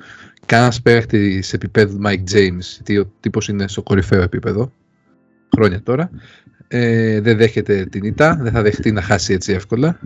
Κανένας 0.46 0.82
παίχτης 0.82 1.46
σε 1.46 1.56
επίπεδο 1.56 1.98
Mike 2.04 2.34
James, 2.34 2.60
γιατί 2.74 2.98
ο 2.98 3.12
τύπος 3.20 3.48
είναι 3.48 3.68
στο 3.68 3.82
κορυφαίο 3.82 4.22
επίπεδο. 4.22 4.72
Χρόνια 5.54 5.82
τώρα. 5.82 6.10
Ε, 6.68 7.20
δεν 7.20 7.36
δέχεται 7.36 7.84
την 7.84 8.04
ήττα, 8.04 8.38
δεν 8.42 8.52
θα 8.52 8.62
δεχτεί 8.62 8.92
να 8.92 9.02
χάσει 9.02 9.32
έτσι 9.32 9.52
εύκολα. 9.52 9.98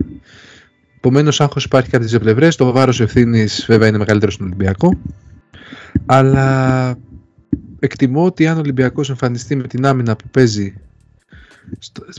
Επομένως, 0.97 1.41
άγχος 1.41 1.63
υπάρχει 1.63 1.89
και 1.89 1.95
από 1.95 2.05
τι 2.05 2.11
δύο 2.11 2.19
πλευρές. 2.19 2.55
Το 2.55 2.71
βάρος 2.71 3.01
ευθύνης 3.01 3.65
βέβαια 3.67 3.87
είναι 3.87 3.97
μεγαλύτερο 3.97 4.31
στον 4.31 4.45
Ολυμπιακό. 4.45 4.99
Αλλά 6.05 6.97
εκτιμώ 7.79 8.25
ότι 8.25 8.47
αν 8.47 8.57
ο 8.57 8.59
Ολυμπιακός 8.59 9.09
εμφανιστεί 9.09 9.55
με 9.55 9.63
την 9.63 9.85
άμυνα 9.85 10.15
που 10.15 10.25
παίζει 10.31 10.73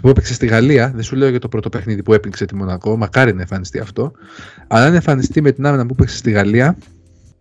που 0.02 0.08
έπαιξε 0.08 0.34
στη 0.34 0.46
Γαλλία, 0.46 0.92
δεν 0.94 1.02
σου 1.02 1.16
λέω 1.16 1.28
για 1.28 1.38
το 1.38 1.48
πρώτο 1.48 1.68
παιχνίδι 1.68 2.02
που 2.02 2.12
έπαιξε 2.12 2.44
τη 2.44 2.54
Μονακό, 2.54 2.96
μακάρι 2.96 3.34
να 3.34 3.40
εμφανιστεί 3.40 3.78
αυτό, 3.78 4.12
αλλά 4.66 4.84
αν 4.84 4.94
εμφανιστεί 4.94 5.40
με 5.40 5.52
την 5.52 5.66
άμυνα 5.66 5.86
που 5.86 5.92
έπαιξε 5.98 6.16
στη 6.16 6.30
Γαλλία 6.30 6.76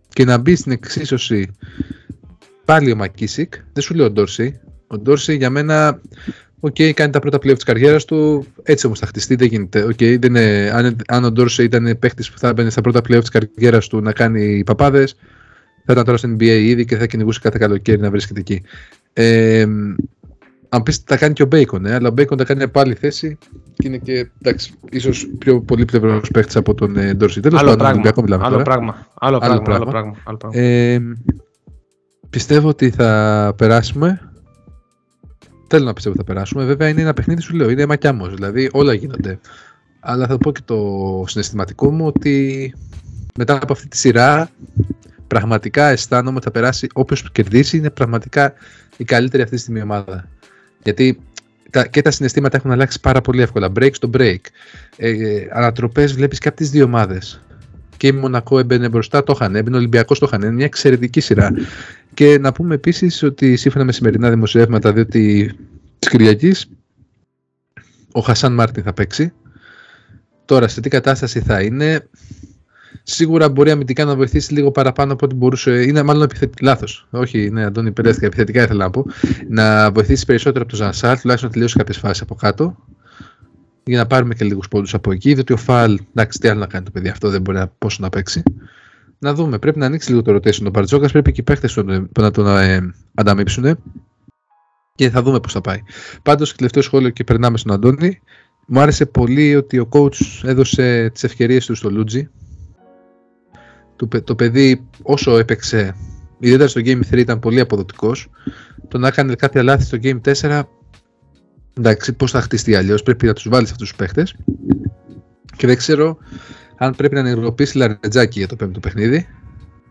και 0.08 0.24
να 0.24 0.38
μπει 0.38 0.54
στην 0.54 0.72
εξίσωση 0.72 1.50
πάλι 2.64 2.92
ο 2.92 2.96
Μακίσικ, 2.96 3.54
δεν 3.72 3.82
σου 3.82 3.94
λέω 3.94 4.06
ο 4.06 4.10
Ντόρσι. 4.10 4.60
Ο 4.86 4.98
Ντόρσι 4.98 5.36
για 5.36 5.50
μένα, 5.50 6.00
ok, 6.60 6.74
okay, 6.78 6.92
κάνει 6.92 7.12
τα 7.12 7.18
πρώτα 7.18 7.38
πλοία 7.38 7.54
της 7.54 7.64
καριέρας 7.64 8.04
του, 8.04 8.46
έτσι 8.62 8.86
όμως 8.86 8.98
θα 8.98 9.06
χτιστεί, 9.06 9.34
δεν 9.34 9.48
γίνεται. 9.48 9.84
Okay, 9.84 10.18
δεν 10.20 10.34
είναι, 10.34 10.70
αν, 10.74 10.96
αν 11.08 11.24
ο 11.24 11.30
Ντόρσι 11.30 11.62
ήταν 11.64 11.96
παίχτη 11.98 12.24
που 12.32 12.38
θα 12.38 12.52
μπαίνει 12.52 12.70
στα 12.70 12.80
πρώτα 12.80 13.02
πλοία 13.02 13.20
της 13.20 13.28
καριέρας 13.28 13.88
του 13.88 14.00
να 14.00 14.12
κάνει 14.12 14.62
παπάδες, 14.64 15.16
θα 15.86 15.92
ήταν 15.92 16.04
τώρα 16.04 16.16
στην 16.16 16.34
NBA 16.34 16.42
ήδη 16.42 16.84
και 16.84 16.96
θα 16.96 17.06
κυνηγούσε 17.06 17.40
κάθε 17.42 17.58
καλοκαίρι 17.58 18.00
να 18.00 18.10
βρίσκεται 18.10 18.40
εκεί. 18.40 18.62
Ε, 19.12 19.66
αν 20.68 20.82
πεις 20.82 21.04
τα 21.04 21.16
κάνει 21.16 21.32
και 21.32 21.42
ο 21.42 21.46
Μπέικον, 21.46 21.86
ε, 21.86 21.94
αλλά 21.94 22.08
ο 22.08 22.10
Μπέικον 22.10 22.36
τα 22.36 22.44
κάνει 22.44 22.62
από 22.62 22.80
άλλη 22.80 22.94
θέση 22.94 23.38
και 23.74 23.86
είναι 23.86 23.96
και 23.96 24.30
εντάξει, 24.42 24.74
ίσως 24.90 25.28
πιο 25.38 25.60
πολύπλευρο 25.60 26.20
παίχτη 26.32 26.58
από 26.58 26.74
τον 26.74 26.96
ε, 26.96 27.14
Ντόρσι. 27.14 27.40
Τέλος 27.40 27.62
πάντων, 27.62 27.86
Ολυμπιακό 27.86 28.22
μιλάμε. 28.22 28.44
Άλλο 28.44 28.52
τώρα. 28.52 28.64
πράγμα. 28.64 29.06
Άλλο, 29.14 29.38
άλλο 29.42 29.62
πράγμα. 29.62 29.74
Άλλο 29.74 29.90
πράγμα. 29.90 30.16
Άλλο 30.24 30.36
πράγμα. 30.36 30.60
Ε, 30.60 31.00
πιστεύω 32.30 32.68
ότι 32.68 32.90
θα 32.90 33.54
περάσουμε. 33.56 34.30
Θέλω 35.68 35.84
να 35.84 35.92
πιστεύω 35.92 36.14
ότι 36.18 36.26
θα 36.26 36.32
περάσουμε. 36.32 36.64
Βέβαια 36.64 36.88
είναι 36.88 37.00
ένα 37.00 37.14
παιχνίδι, 37.14 37.40
σου 37.40 37.54
λέω, 37.54 37.70
είναι 37.70 37.86
μακιάμο. 37.86 38.26
Δηλαδή 38.26 38.68
όλα 38.72 38.92
γίνονται. 38.94 39.38
Αλλά 40.00 40.26
θα 40.26 40.38
πω 40.38 40.52
και 40.52 40.60
το 40.64 40.78
συναισθηματικό 41.26 41.90
μου 41.90 42.06
ότι 42.06 42.74
μετά 43.36 43.58
από 43.62 43.72
αυτή 43.72 43.88
τη 43.88 43.96
σειρά 43.96 44.50
πραγματικά 45.26 45.88
αισθάνομαι 45.88 46.36
ότι 46.36 46.44
θα 46.44 46.50
περάσει 46.50 46.86
όποιος 46.92 47.32
κερδίσει 47.32 47.76
είναι 47.76 47.90
πραγματικά 47.90 48.52
η 48.96 49.04
καλύτερη 49.04 49.42
αυτή 49.42 49.54
τη 49.54 49.60
στιγμή 49.60 49.82
ομάδα. 49.82 50.28
Γιατί 50.82 51.20
τα, 51.70 51.86
και 51.86 52.02
τα 52.02 52.10
συναισθήματα 52.10 52.56
έχουν 52.56 52.70
αλλάξει 52.70 53.00
πάρα 53.00 53.20
πολύ 53.20 53.42
εύκολα. 53.42 53.72
Break 53.80 53.90
στο 53.92 54.10
break. 54.12 54.40
Ε, 54.96 55.46
Ανατροπές 55.50 56.12
βλέπεις 56.12 56.38
και 56.38 56.48
από 56.48 56.56
τις 56.56 56.70
δύο 56.70 56.84
ομάδες. 56.84 57.40
Και 57.96 58.06
η 58.06 58.12
Μονακό 58.12 58.58
έμπαινε 58.58 58.88
μπροστά, 58.88 59.22
το 59.22 59.32
είχαν. 59.36 59.54
Έμπαινε 59.54 59.76
ο 59.76 59.78
Ολυμπιακός, 59.78 60.18
το 60.18 60.26
είχαν. 60.28 60.42
Είναι 60.42 60.52
μια 60.52 60.64
εξαιρετική 60.64 61.20
σειρά. 61.20 61.52
Και 62.14 62.38
να 62.38 62.52
πούμε 62.52 62.74
επίσης 62.74 63.22
ότι 63.22 63.56
σύμφωνα 63.56 63.84
με 63.84 63.92
σημερινά 63.92 64.30
δημοσιεύματα, 64.30 64.92
διότι 64.92 65.52
της 65.98 66.08
Κυριακής 66.08 66.68
ο 68.12 68.20
Χασάν 68.20 68.54
Μάρτιν 68.54 68.82
θα 68.82 68.92
παίξει. 68.92 69.32
Τώρα, 70.44 70.68
σε 70.68 70.80
τι 70.80 70.88
κατάσταση 70.88 71.40
θα 71.40 71.62
είναι, 71.62 72.08
σίγουρα 73.06 73.48
μπορεί 73.48 73.70
αμυντικά 73.70 74.04
να 74.04 74.16
βοηθήσει 74.16 74.52
λίγο 74.52 74.70
παραπάνω 74.70 75.12
από 75.12 75.24
ό,τι 75.24 75.34
μπορούσε. 75.34 75.82
Είναι 75.82 76.02
μάλλον 76.02 76.22
επιθετικά. 76.22 76.64
Λάθος. 76.64 77.06
Όχι, 77.10 77.50
ναι, 77.50 77.64
Αντώνη, 77.64 77.92
περέστηκα. 77.92 78.26
Επιθετικά 78.26 78.62
ήθελα 78.62 78.84
να 78.84 78.90
πω. 78.90 79.06
Να 79.48 79.90
βοηθήσει 79.90 80.24
περισσότερο 80.24 80.62
από 80.62 80.70
τον 80.70 80.80
Ζανσάρ, 80.80 81.20
τουλάχιστον 81.20 81.48
να 81.48 81.54
τελειώσει 81.54 81.76
κάποιες 81.76 81.98
φάσεις 81.98 82.22
από 82.22 82.34
κάτω. 82.34 82.76
Για 83.84 83.98
να 83.98 84.06
πάρουμε 84.06 84.34
και 84.34 84.44
λίγους 84.44 84.68
πόντους 84.68 84.94
από 84.94 85.12
εκεί. 85.12 85.34
Διότι 85.34 85.52
ο 85.52 85.56
Φαλ, 85.56 85.98
εντάξει, 86.14 86.38
τι 86.38 86.48
άλλο 86.48 86.60
να 86.60 86.66
κάνει 86.66 86.84
το 86.84 86.90
παιδί 86.90 87.08
αυτό, 87.08 87.30
δεν 87.30 87.40
μπορεί 87.40 87.58
να, 87.58 87.66
πόσο 87.66 87.98
να 88.00 88.08
παίξει. 88.08 88.42
Να 89.18 89.34
δούμε. 89.34 89.58
Πρέπει 89.58 89.78
να 89.78 89.86
ανοίξει 89.86 90.10
λίγο 90.10 90.22
το 90.22 90.34
rotation. 90.34 90.66
Ο 90.66 90.70
Μπαρτζόκας 90.70 91.12
πρέπει 91.12 91.32
και 91.32 91.40
οι 91.40 91.44
παίχτε 91.44 91.68
να 92.18 92.30
τον 92.30 92.46
ε, 92.46 92.94
ανταμείψουν. 93.14 93.78
Και 94.94 95.10
θα 95.10 95.22
δούμε 95.22 95.40
πώς 95.40 95.52
θα 95.52 95.60
πάει. 95.60 95.82
Πάντως, 96.22 96.54
τελευταίο 96.54 96.82
σχόλιο 96.82 97.10
και 97.10 97.24
περνάμε 97.24 97.58
στον 97.58 97.72
Αντώνη. 97.72 98.20
Μου 98.66 98.80
άρεσε 98.80 99.06
πολύ 99.06 99.56
ότι 99.56 99.78
ο 99.78 99.88
coach 99.90 100.42
έδωσε 100.42 101.10
τις 101.12 101.24
ευκαιρίες 101.24 101.66
του 101.66 101.74
στο 101.74 101.90
Λούτζι 101.90 102.30
το, 103.96 104.22
το 104.22 104.34
παιδί 104.34 104.86
όσο 105.02 105.38
έπαιξε, 105.38 105.94
ιδιαίτερα 106.38 106.68
στο 106.68 106.80
Game 106.84 107.00
3 107.10 107.16
ήταν 107.16 107.38
πολύ 107.38 107.60
αποδοτικός, 107.60 108.30
το 108.88 108.98
να 108.98 109.08
έκανε 109.08 109.34
κάποια 109.34 109.62
λάθη 109.62 109.84
στο 109.84 109.98
Game 110.02 110.20
4, 110.40 110.62
εντάξει 111.78 112.12
πώς 112.12 112.30
θα 112.30 112.40
χτιστεί 112.40 112.74
αλλιώς, 112.74 113.02
πρέπει 113.02 113.26
να 113.26 113.32
τους 113.32 113.48
βάλεις 113.48 113.70
αυτούς 113.70 113.88
τους 113.88 113.96
παίχτες 113.96 114.36
και 115.56 115.66
δεν 115.66 115.76
ξέρω 115.76 116.18
αν 116.76 116.94
πρέπει 116.94 117.14
να 117.14 117.20
ενεργοποιήσει 117.20 117.76
λαρετζάκι 117.76 118.38
για 118.38 118.48
το 118.48 118.56
πέμπτο 118.56 118.80
παιχνίδι, 118.80 119.26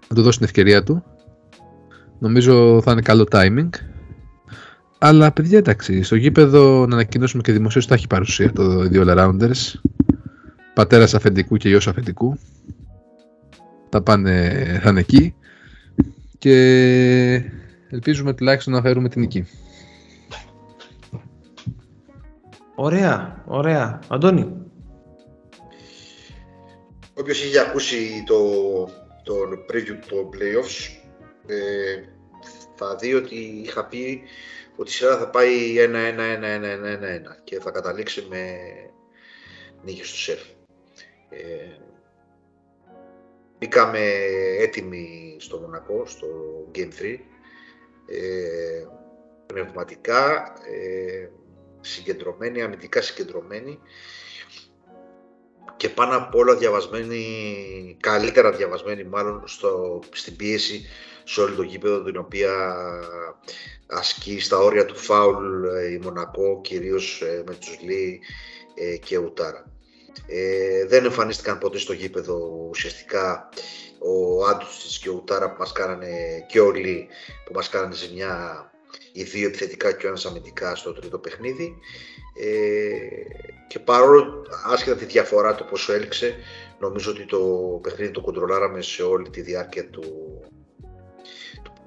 να 0.08 0.16
του 0.16 0.22
δώσει 0.22 0.38
την 0.38 0.46
ευκαιρία 0.46 0.84
του. 0.84 1.04
Νομίζω 2.20 2.82
θα 2.82 2.92
είναι 2.92 3.02
καλό 3.02 3.28
timing. 3.32 3.70
Αλλά 4.98 5.32
παιδιά 5.32 5.58
εντάξει, 5.58 6.04
στο 6.04 6.16
γήπεδο 6.16 6.86
να 6.88 6.94
ανακοινώσουμε 6.94 7.42
και 7.42 7.52
δημοσίως 7.52 7.86
θα 7.86 7.94
έχει 7.94 8.08
παρουσία 8.08 8.52
το 8.52 8.88
δύο 8.88 9.04
All-Rounders. 9.08 9.74
Πατέρας 10.74 11.14
αφεντικού 11.14 11.58
και 11.58 11.70
γιος 11.70 11.88
αφεντικού 11.88 12.38
θα 13.90 14.02
πάνε, 14.02 14.80
θα 14.84 14.90
είναι 14.90 15.00
εκεί 15.00 15.36
και 16.38 16.56
ελπίζουμε 17.90 18.34
τουλάχιστον 18.34 18.74
να 18.74 18.82
φέρουμε 18.82 19.10
την 19.10 19.22
νική. 19.22 19.48
Ωραία, 22.76 23.44
ωραία. 23.46 24.00
Αντώνη. 24.08 24.66
Όποιος 27.14 27.44
έχει 27.44 27.60
ακούσει 27.60 28.24
το, 28.26 28.40
το 29.24 29.34
preview 29.70 29.98
του 30.08 30.30
playoffs 30.34 31.04
ε, 31.46 32.04
θα 32.76 32.96
δει 32.96 33.14
ότι 33.14 33.36
είχα 33.36 33.86
πει 33.86 34.22
ότι 34.76 34.90
η 34.90 34.94
σειρά 34.94 35.18
θα 35.18 35.30
πάει 35.30 35.76
1-1-1-1-1-1 35.78 35.88
και 37.44 37.60
θα 37.60 37.72
καταλήξει 37.72 38.26
με 38.30 38.56
νίκη 39.84 40.06
στο 40.06 40.18
σεφ. 40.18 40.40
Ε, 41.30 41.85
Μπήκαμε 43.60 44.00
έτοιμοι 44.60 45.38
στο 45.40 45.58
Μονακό, 45.58 46.06
στο 46.06 46.28
Game 46.76 46.90
3. 47.02 47.18
Ε, 48.08 48.86
πνευματικά, 49.46 50.54
ε, 50.66 51.30
συγκεντρωμένοι, 51.82 52.62
αμυντικά 52.62 53.02
συγκεντρωμένοι 53.02 53.80
και 55.78 55.90
πάνω 55.90 56.16
απ' 56.16 56.36
όλα 56.36 56.56
διαβασμένοι, 56.56 57.98
καλύτερα 58.00 58.52
διαβασμένοι 58.52 59.04
μάλλον 59.04 59.48
στο, 59.48 60.00
στην 60.12 60.36
πίεση 60.36 60.86
σε 61.24 61.42
όλο 61.42 61.56
το 61.56 61.62
γήπεδο 61.62 62.04
την 62.04 62.18
οποία 62.18 62.52
ασκεί 63.88 64.40
στα 64.40 64.58
όρια 64.58 64.86
του 64.86 64.96
φάουλ 64.96 65.64
ε, 65.64 65.92
η 65.92 66.00
Μονακό 66.04 66.62
κυρίως 66.62 67.22
ε, 67.22 67.44
με 67.48 67.54
τους 67.56 67.80
Λί 67.82 68.22
ε, 68.76 68.98
και 68.98 69.18
Ουτάρα. 69.18 69.75
Ε, 70.28 70.86
δεν 70.86 71.06
εμφανίστηκαν 71.06 71.58
ποτέ 71.58 71.78
στο 71.78 71.94
γήπεδο 71.94 72.68
ουσιαστικά 72.70 73.50
ο 74.00 74.46
Άντουτσιτς 74.46 75.00
και 75.00 75.10
ο 75.10 75.14
Ουτάρα 75.14 75.52
που 75.52 75.56
μας 75.60 75.72
κάνανε 75.72 76.46
και 76.48 76.60
όλοι 76.60 77.08
που 77.46 77.54
μας 77.54 77.70
κάνανε 77.70 77.96
ζημιά 77.96 78.70
οι 79.12 79.24
δύο 79.24 79.48
επιθετικά 79.48 79.92
και 79.92 80.06
ο 80.06 80.10
ένας 80.10 80.26
αμυντικά 80.26 80.76
στο 80.76 80.94
τρίτο 80.94 81.18
παιχνίδι 81.18 81.76
ε, 82.40 82.98
και 83.68 83.80
παρόλο 83.80 84.46
άσχετα 84.66 84.98
τη 84.98 85.06
διαφορά 85.06 85.56
το 85.56 85.64
πόσο 85.64 85.94
έλξε 85.94 86.36
νομίζω 86.80 87.12
ότι 87.12 87.26
το 87.26 87.40
παιχνίδι 87.84 88.12
το 88.12 88.22
κοντρολάραμε 88.22 88.82
σε 88.82 89.04
όλη 89.04 89.30
τη 89.30 89.42
διάρκεια 89.42 89.90
του 89.90 90.04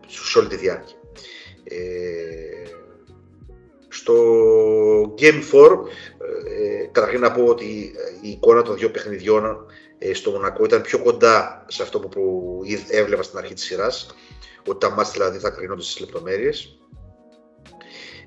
σε 0.09 0.39
όλη 0.39 0.49
τη 0.49 0.57
διάρκεια. 0.57 0.97
Ε, 1.65 2.69
στο 3.89 4.15
Game 5.19 5.43
4, 5.53 5.79
ε, 6.47 6.87
καταρχήν 6.93 7.21
να 7.21 7.33
πω 7.33 7.45
ότι 7.45 7.65
η 8.21 8.29
εικόνα 8.29 8.63
των 8.63 8.77
δύο 8.77 8.91
παιχνιδιών 8.91 9.67
ε, 9.99 10.15
στο 10.15 10.31
Μονακό 10.31 10.65
ήταν 10.65 10.83
πιο 10.83 10.99
κοντά 10.99 11.65
σε 11.69 11.83
αυτό 11.83 12.01
που, 12.01 12.09
που 12.09 12.63
έβλεπα 12.91 13.23
στην 13.23 13.39
αρχή 13.39 13.55
της 13.55 13.65
σειράς, 13.65 14.15
ότι 14.67 14.79
τα 14.79 14.91
μάτια 14.91 15.13
δηλαδή 15.13 15.39
θα 15.39 15.51
κρίνονται 15.51 15.83
στις 15.83 16.01
λεπτομέρειες. 16.01 16.79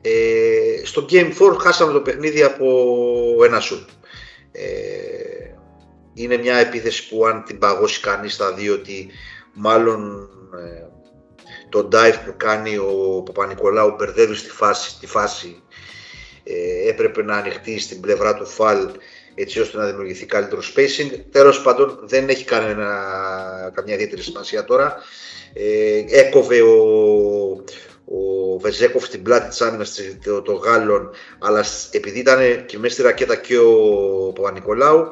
Ε, 0.02 0.82
στο 0.86 1.06
Game 1.10 1.32
4 1.40 1.58
χάσαμε 1.60 1.92
το 1.92 2.02
παιχνίδι 2.02 2.44
από 2.44 2.68
ένα 3.46 3.60
σουτ. 3.60 3.90
Ε, 4.52 4.62
είναι 6.14 6.38
μια 6.38 6.56
επίθεση 6.56 7.10
που 7.10 7.26
αν 7.26 7.44
την 7.44 7.58
παγώσει 7.58 8.02
κανείς 8.02 8.36
θα 8.36 8.54
δει 8.54 8.70
ότι 8.70 9.10
μάλλον 9.54 10.30
ε, 10.54 10.88
το 11.70 11.88
dive 11.92 12.16
που 12.26 12.34
κάνει 12.38 12.78
ο 12.78 13.24
Παπα-Νικολάου 13.26 13.96
μπερδεύει 13.98 14.36
στη 14.36 14.50
φάση, 14.50 15.00
τη 15.00 15.08
φάση 15.08 15.64
ε, 16.44 16.90
έπρεπε 16.90 17.24
να 17.24 17.36
ανοιχτεί 17.36 17.80
στην 17.80 18.00
πλευρά 18.00 18.36
του 18.36 18.46
Φαλ 18.46 18.90
έτσι 19.36 19.60
ώστε 19.60 19.78
να 19.78 19.86
δημιουργηθεί 19.86 20.26
καλύτερο 20.26 20.62
spacing. 20.62 21.20
Τέλος 21.32 21.62
πάντων 21.62 22.00
δεν 22.04 22.30
έχει 22.30 22.46
κανένα, 22.46 22.88
καμιά 23.74 23.94
ιδιαίτερη 23.94 24.22
σημασία 24.22 24.64
τώρα. 24.64 24.96
Ε, 25.54 26.04
έκοβε 26.08 26.62
ο, 26.62 26.76
ο 28.06 28.58
Βεζέκοφ 28.60 29.06
στην 29.06 29.24
πλάτη 29.24 29.50
της 29.50 29.62
άμυνας 29.62 30.00
των 30.24 30.44
το 30.44 30.54
Γάλλων 30.54 31.10
αλλά 31.40 31.66
επειδή 31.92 32.20
ήταν 32.20 32.66
και 32.66 32.78
μέσα 32.78 32.94
στη 32.94 33.04
ρακέτα 33.04 33.36
και 33.36 33.58
ο 33.58 34.32
Παπα-Νικολάου 34.36 35.08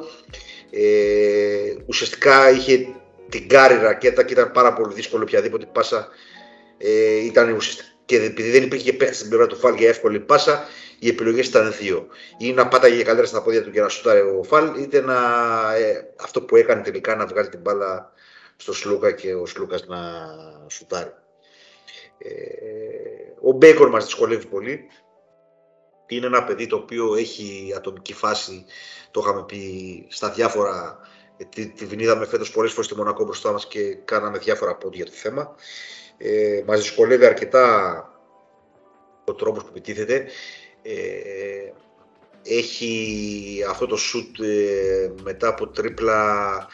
ε, 0.72 1.76
ουσιαστικά 1.86 2.50
είχε 2.50 2.88
την 3.30 3.48
κάρη 3.48 3.78
ρακέτα 3.82 4.24
και 4.24 4.34
ήταν 4.34 4.52
πάρα 4.52 4.74
πολύ 4.74 4.94
δύσκολο 4.94 5.24
οποιαδήποτε 5.24 5.66
πάσα 5.74 6.08
ε, 6.78 7.26
ήταν 7.26 7.52
ουσιαστικά 7.52 7.88
και 8.10 8.16
επειδή 8.16 8.50
δεν 8.50 8.64
υπήρχε 8.64 8.94
παίχτη 8.94 9.16
στην 9.16 9.28
πλευρά 9.30 9.48
του 9.48 9.56
Φαλ 9.56 9.76
για 9.76 9.90
εύκολη 9.90 10.20
πάσα, 10.20 10.68
οι 11.00 11.08
επιλογές 11.08 11.48
ήταν 11.48 11.74
δύο. 11.80 12.08
Ή 12.38 12.54
να 12.54 12.68
πάταγε 12.68 13.04
καλύτερα 13.04 13.28
στα 13.28 13.42
πόδια 13.42 13.64
του 13.64 13.72
και 13.72 13.82
να 13.82 13.90
σουτάρει 13.90 14.20
ο 14.20 14.44
Φαλ, 14.44 14.82
είτε 14.82 15.02
να, 15.02 15.16
ε, 15.76 16.14
αυτό 16.20 16.42
που 16.42 16.56
έκανε 16.56 16.82
τελικά 16.82 17.16
να 17.16 17.26
βγάλει 17.26 17.50
την 17.50 17.60
μπάλα 17.60 18.12
στο 18.56 18.74
Σλούκα 18.74 19.12
και 19.12 19.34
ο 19.34 19.46
Σλούκας 19.46 19.86
να 19.88 19.98
σουτάρει. 20.70 21.14
Ε, 22.18 22.30
ο 23.42 23.52
Μπέικορ 23.52 23.90
μας 23.90 24.04
δυσκολεύει 24.04 24.46
πολύ. 24.46 24.88
Είναι 26.08 26.26
ένα 26.26 26.44
παιδί 26.44 26.68
το 26.68 26.76
οποίο 26.76 27.16
έχει 27.16 27.74
ατομική 27.76 28.14
φάση, 28.14 28.66
το 29.12 29.22
είχαμε 29.24 29.46
πει 29.46 30.06
στα 30.10 30.30
διάφορα, 30.30 31.00
ε, 31.38 31.44
τη, 31.44 31.68
τη 31.68 32.04
είδαμε 32.04 32.26
φέτος 32.26 32.52
πολλές 32.52 32.72
φορές 32.72 32.86
στη 32.86 32.96
Μονακό 32.96 33.24
μπροστά 33.24 33.52
μας 33.52 33.68
και 33.68 33.94
κάναμε 34.06 34.38
διάφορα 34.38 34.76
πόντια 34.76 35.04
για 35.04 35.12
το 35.12 35.18
θέμα. 35.18 35.56
Ε, 36.22 36.64
μας 36.66 36.80
δυσκολεύει 36.82 37.26
αρκετά 37.26 38.04
ο 39.26 39.34
τρόπος 39.34 39.64
που 39.64 39.70
επιτίθεται. 39.70 40.26
Ε, 40.82 41.72
έχει 42.44 43.64
αυτό 43.70 43.86
το 43.88 43.96
σουτ 43.96 44.40
ε, 44.40 45.12
μετά 45.24 45.48
από 45.48 45.68
τρίπλα 45.68 46.68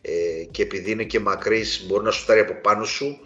ε, 0.00 0.44
και 0.50 0.62
επειδή 0.62 0.90
είναι 0.90 1.04
και 1.04 1.20
μακρύς 1.20 1.86
μπορεί 1.86 2.04
να 2.04 2.10
σουτάρει 2.10 2.40
από 2.40 2.54
πάνω 2.54 2.84
σου. 2.84 3.18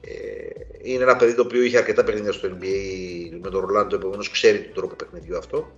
Ε, 0.00 0.90
είναι 0.90 1.02
ένα 1.02 1.16
παιδί 1.16 1.34
το 1.34 1.42
οποίο 1.42 1.62
είχε 1.62 1.78
αρκετά 1.78 2.04
παιχνίδια 2.04 2.32
στο 2.32 2.48
NBA 2.48 3.38
με 3.40 3.50
τον 3.50 3.60
Ρολάντο, 3.60 3.96
επομένως 3.96 4.30
ξέρει 4.30 4.62
τον 4.62 4.74
τρόπο 4.74 4.94
παιχνιδιού 4.94 5.36
αυτό. 5.36 5.72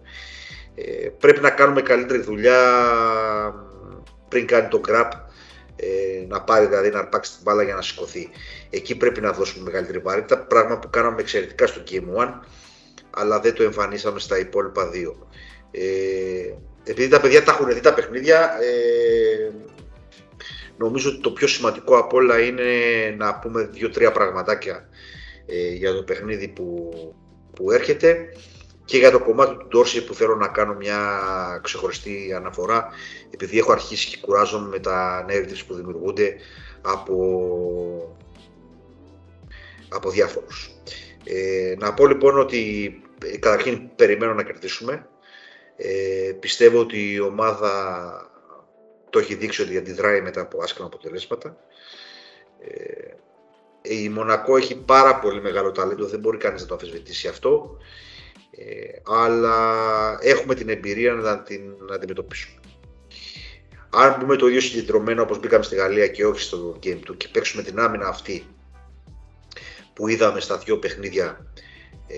Ε, 0.75 1.09
πρέπει 1.09 1.41
να 1.41 1.51
κάνουμε 1.51 1.83
καλύτερη 1.83 2.23
δουλειά 2.23 2.61
πριν 4.29 4.47
κάνει 4.47 4.69
το 4.69 4.81
grab 4.89 5.11
ε, 5.77 6.25
να 6.29 6.43
πάρει 6.43 6.67
δηλαδή 6.67 6.91
να 6.91 6.99
αρπάξει 6.99 7.33
την 7.33 7.41
μπάλα 7.43 7.63
για 7.63 7.75
να 7.75 7.83
σηκωθεί. 7.83 8.31
Εκεί 8.71 8.97
πρέπει 8.97 9.21
να 9.21 9.33
δώσουμε 9.33 9.65
μεγαλύτερη 9.65 9.99
βαρύτητα, 9.99 10.39
πράγμα 10.39 10.79
που 10.79 10.91
κάναμε 10.91 11.21
εξαιρετικά 11.21 11.67
στο 11.67 11.83
Game 11.91 12.23
1, 12.23 12.29
αλλά 13.11 13.41
δεν 13.41 13.55
το 13.55 13.63
εμφανίσαμε 13.63 14.19
στα 14.19 14.39
υπόλοιπα 14.39 14.89
δύο. 14.89 15.29
Ε, 15.71 15.83
επειδή 16.85 17.09
τα 17.09 17.21
παιδιά 17.21 17.43
τα 17.43 17.53
έχουν 17.53 17.75
δει 17.75 17.81
τα 17.81 17.95
παιχνίδια, 17.95 18.59
ε, 18.61 19.51
νομίζω 20.77 21.11
ότι 21.11 21.21
το 21.21 21.31
πιο 21.31 21.47
σημαντικό 21.47 21.99
από 21.99 22.17
όλα 22.17 22.41
είναι 22.41 22.65
να 23.17 23.39
πούμε 23.39 23.69
δύο-τρία 23.73 24.13
πραγματάκια 24.13 24.89
ε, 25.47 25.69
για 25.69 25.95
το 25.95 26.03
παιχνίδι 26.03 26.49
που, 26.49 26.91
που 27.55 27.71
έρχεται 27.71 28.29
και 28.87 28.99
για 28.99 29.11
το 29.11 29.19
κομμάτι 29.19 29.57
του 29.57 29.67
Ντόρση 29.69 30.05
που 30.05 30.15
θέλω 30.15 30.35
να 30.35 30.49
κάνω 30.49 30.75
μια 30.75 31.01
ξεχωριστή 31.63 32.33
αναφορά 32.37 32.89
επειδή 33.31 33.59
έχω 33.59 33.73
αρχίσει 33.73 34.09
και 34.09 34.19
κουράζομαι 34.21 34.69
με 34.69 34.79
τα 34.79 35.27
narratives 35.29 35.63
που 35.67 35.75
δημιουργούνται 35.75 36.37
από, 36.83 38.17
από 39.89 40.11
διάφορους. 40.11 40.71
Ε, 41.25 41.75
να 41.79 41.95
πω 41.95 42.07
λοιπόν 42.07 42.39
ότι 42.39 42.91
ε, 43.25 43.39
καταρχήν 43.39 43.95
περιμένω 43.97 44.35
να 44.35 44.43
κερδίσουμε. 44.43 45.09
Ε, 45.77 46.33
πιστεύω 46.41 46.81
ότι 46.81 47.13
η 47.13 47.21
ομάδα 47.21 48.31
το 49.11 49.19
έχει 49.19 49.35
δείξει 49.35 49.63
ότι 49.63 49.77
αντιδράει 49.77 50.21
μετά 50.21 50.41
από 50.41 50.63
άσχημα 50.63 50.87
αποτελέσματα. 50.87 51.57
Ε, 52.61 53.15
η 53.83 54.09
Μονακό 54.09 54.57
έχει 54.57 54.77
πάρα 54.77 55.19
πολύ 55.19 55.41
μεγάλο 55.41 55.73
ταλέντο, 55.73 56.07
δεν 56.07 56.21
μπορεί 56.21 56.39
κανείς 56.39 56.61
να 56.61 56.67
το 56.67 56.75
αμφισβητήσει 56.75 57.29
αυτό. 57.29 57.79
Ε, 58.59 59.01
αλλά 59.07 60.19
έχουμε 60.21 60.55
την 60.55 60.69
εμπειρία 60.69 61.13
να 61.13 61.43
την 61.43 61.61
να 61.89 61.95
αντιμετωπίσουμε. 61.95 62.61
Αν 63.91 64.17
μπούμε 64.19 64.37
το 64.37 64.47
ίδιο 64.47 64.61
συγκεντρωμένο 64.61 65.23
όπως 65.23 65.41
μπήκαμε 65.41 65.65
στη 65.65 65.75
Γαλλία 65.75 66.07
και 66.07 66.27
όχι 66.27 66.41
στο 66.41 66.79
game 66.83 66.99
του 67.05 67.17
και 67.17 67.29
παίξουμε 67.29 67.63
την 67.63 67.79
άμυνα 67.79 68.09
αυτή 68.09 68.47
που 69.93 70.09
είδαμε 70.09 70.41
στα 70.41 70.59
δύο 70.59 70.79
παιχνίδια 70.79 71.47
ε, 72.07 72.17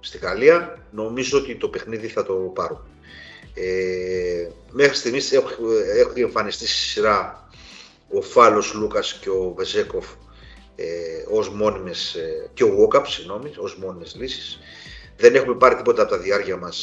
στη 0.00 0.18
Γαλλία, 0.18 0.86
νομίζω 0.90 1.38
ότι 1.38 1.56
το 1.56 1.68
παιχνίδι 1.68 2.08
θα 2.08 2.24
το 2.24 2.34
πάρουμε. 2.34 2.84
Ε, 3.54 4.48
μέχρι 4.70 4.96
στιγμής 4.96 5.32
έχουν 5.32 5.66
εμφανιστεί 6.16 6.66
στη 6.66 6.76
σειρά 6.76 7.48
ο 8.08 8.22
Φάλος 8.22 8.74
Λούκας 8.74 9.18
και 9.18 9.28
ο 9.28 9.54
Βεζέκοφ 9.56 10.06
ε, 10.76 10.84
ως 11.30 11.48
μόνιμες, 11.50 12.14
ε, 12.14 12.50
και 12.54 12.64
ο 12.64 12.74
Βόκαπ, 12.74 13.06
συγγνώμη, 13.06 13.52
ως 13.56 13.76
μόνιμες 13.76 14.16
λύσεις. 14.18 14.58
Δεν 15.16 15.34
έχουμε 15.34 15.54
πάρει 15.54 15.76
τίποτα 15.76 16.02
από 16.02 16.10
τα 16.10 16.18
διάρκεια 16.18 16.56
μας 16.56 16.76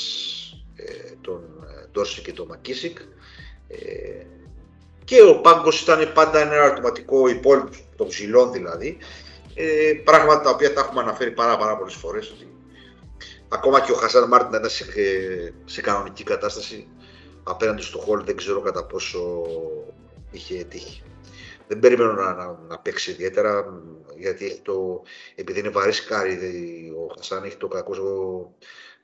ε, 0.76 1.14
τον 1.22 1.68
ε, 1.68 1.88
Ντόρση 1.92 2.22
και 2.22 2.34
τον 2.34 2.48
Μακίσικ. 2.48 2.98
Ε, 3.68 4.26
και 5.04 5.22
ο 5.22 5.42
πάγκος 5.42 5.82
ήταν 5.82 6.12
πάντα 6.14 6.40
ένα 6.40 6.54
ερωτηματικό 6.54 7.28
υπόλοιπο 7.28 7.70
των 7.96 8.08
ψηλών 8.08 8.52
δηλαδή. 8.52 8.98
Ε, 9.54 9.94
πράγματα 10.04 10.42
τα 10.42 10.50
οποία 10.50 10.74
τα 10.74 10.82
έχουμε 10.82 11.02
αναφέρει 11.02 11.32
πάρα, 11.32 11.58
πάρα 11.58 11.78
πολλές 11.78 11.94
φορές. 11.94 12.32
Ότι 12.32 12.48
ακόμα 13.48 13.82
και 13.82 13.92
ο 13.92 13.96
Χασάν 13.96 14.28
Μάρτιν 14.28 14.58
ήταν 14.58 14.70
σε, 14.70 14.86
σε 15.66 15.82
κανονική 15.82 16.24
κατάσταση 16.24 16.88
απέναντι 17.44 17.82
στο 17.82 17.98
χώρο 17.98 18.22
δεν 18.24 18.36
ξέρω 18.36 18.62
κατά 18.62 18.86
πόσο 18.86 19.44
είχε 20.32 20.64
τύχει. 20.64 21.04
Δεν 21.68 21.80
περιμένω 21.80 22.14
να, 22.14 22.34
να, 22.34 22.60
να 22.68 22.80
παίξει 22.80 23.12
ιδιαίτερα 23.12 23.82
γιατί 24.18 24.46
έχει 24.46 24.62
το, 24.62 25.04
επειδή 25.36 25.60
είναι 25.60 25.70
βαρύ 25.70 25.94
κάρι 26.08 26.34
ο 26.98 27.14
Χασάν 27.16 27.44
έχει 27.44 27.58
το 27.58 27.68
κακό 27.68 27.94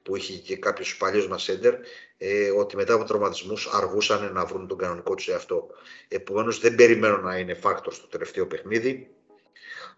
που 0.04 0.16
είχε 0.16 0.38
και 0.38 0.58
κάποιο 0.58 0.86
παλιό 0.98 1.28
μας 1.28 1.50
έντερ, 1.50 1.74
ε, 2.18 2.50
ότι 2.50 2.76
μετά 2.76 2.94
από 2.94 3.04
τραυματισμούς 3.04 3.68
αργούσαν 3.68 4.34
να 4.34 4.46
βρουν 4.46 4.68
τον 4.68 4.78
κανονικό 4.78 5.16
τους 5.16 5.28
εαυτό. 5.28 5.68
Επομένως, 6.08 6.60
δεν 6.60 6.76
περιμένω 6.76 7.18
να 7.18 7.38
είναι 7.38 7.54
φάκτορ 7.54 7.94
στο 7.94 8.08
τελευταίο 8.08 8.48
παιχνίδι. 8.48 9.10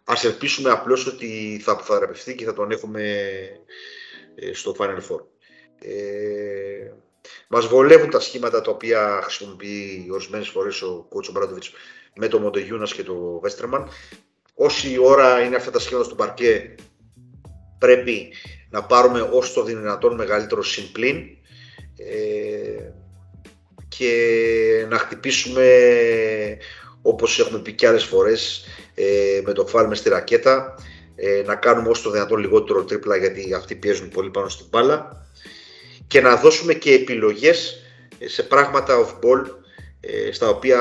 Α 0.04 0.14
ελπίσουμε 0.24 0.70
απλώς 0.70 1.08
ότι 1.08 1.60
θα 1.64 1.78
θεραπευτεί 1.78 2.36
και 2.36 2.46
θα 2.46 2.54
τον 2.54 2.72
έχουμε 2.72 3.02
ε, 4.36 4.54
στο 4.54 4.76
Final 4.80 5.00
Four. 5.10 5.24
Ε, 5.80 6.92
Μας 7.48 7.68
βολεύουν 7.68 8.10
τα 8.10 8.20
σχήματα 8.20 8.62
τα 8.62 8.72
οποία 8.72 9.20
χρησιμοποιεί 9.24 10.08
ορισμένες 10.12 10.48
φορές 10.48 10.82
ο 10.82 11.06
Κότσο 11.10 11.32
Μπράντοβιτς 11.32 11.72
με 12.16 12.28
το 12.28 12.40
Μοντεγιούνα 12.40 12.86
και 12.86 13.04
το 13.04 13.40
Βέστρεμαν. 13.42 13.88
Όση 14.54 14.98
ώρα 15.02 15.42
είναι 15.42 15.56
αυτά 15.56 15.72
τα 15.72 15.80
σχήματα 15.80 16.06
στο 16.06 16.16
παρκέ, 16.16 16.76
πρέπει 17.78 18.34
να 18.70 18.84
πάρουμε 18.84 19.30
όσο 19.32 19.54
το 19.54 19.64
δυνατόν 19.64 20.16
μεγαλύτερο 20.16 20.64
συμπλήν 20.64 21.18
ε, 21.98 22.92
και 23.88 24.86
να 24.90 24.98
χτυπήσουμε 24.98 25.68
όπως 27.02 27.40
έχουμε 27.40 27.60
πει 27.60 27.74
και 27.74 27.88
άλλες 27.88 28.04
φορές 28.04 28.66
ε, 28.96 29.42
με 29.46 29.54
το 29.54 29.68
φάλ 29.68 29.96
στη 29.96 30.10
ρακέτα 30.10 30.76
ε, 31.16 31.44
να 31.46 31.56
κάνουμε 31.56 31.90
όσο 31.90 32.04
το 32.04 32.12
δυνατόν 32.12 32.40
λιγότερο 32.40 32.84
τρίπλα 32.84 33.16
γιατί 33.16 33.54
αυτοί 33.54 33.76
πιέζουν 33.76 34.10
πολύ 34.10 34.30
πάνω 34.30 34.50
στην 34.50 34.66
μπάλα 34.70 35.21
και 36.12 36.22
να 36.22 36.36
δώσουμε 36.36 36.74
και 36.74 36.94
επιλογές 36.94 37.84
σε 38.26 38.44
πράγματα 38.44 39.06
off-ball 39.06 39.46
στα 40.32 40.50
οποία 40.50 40.80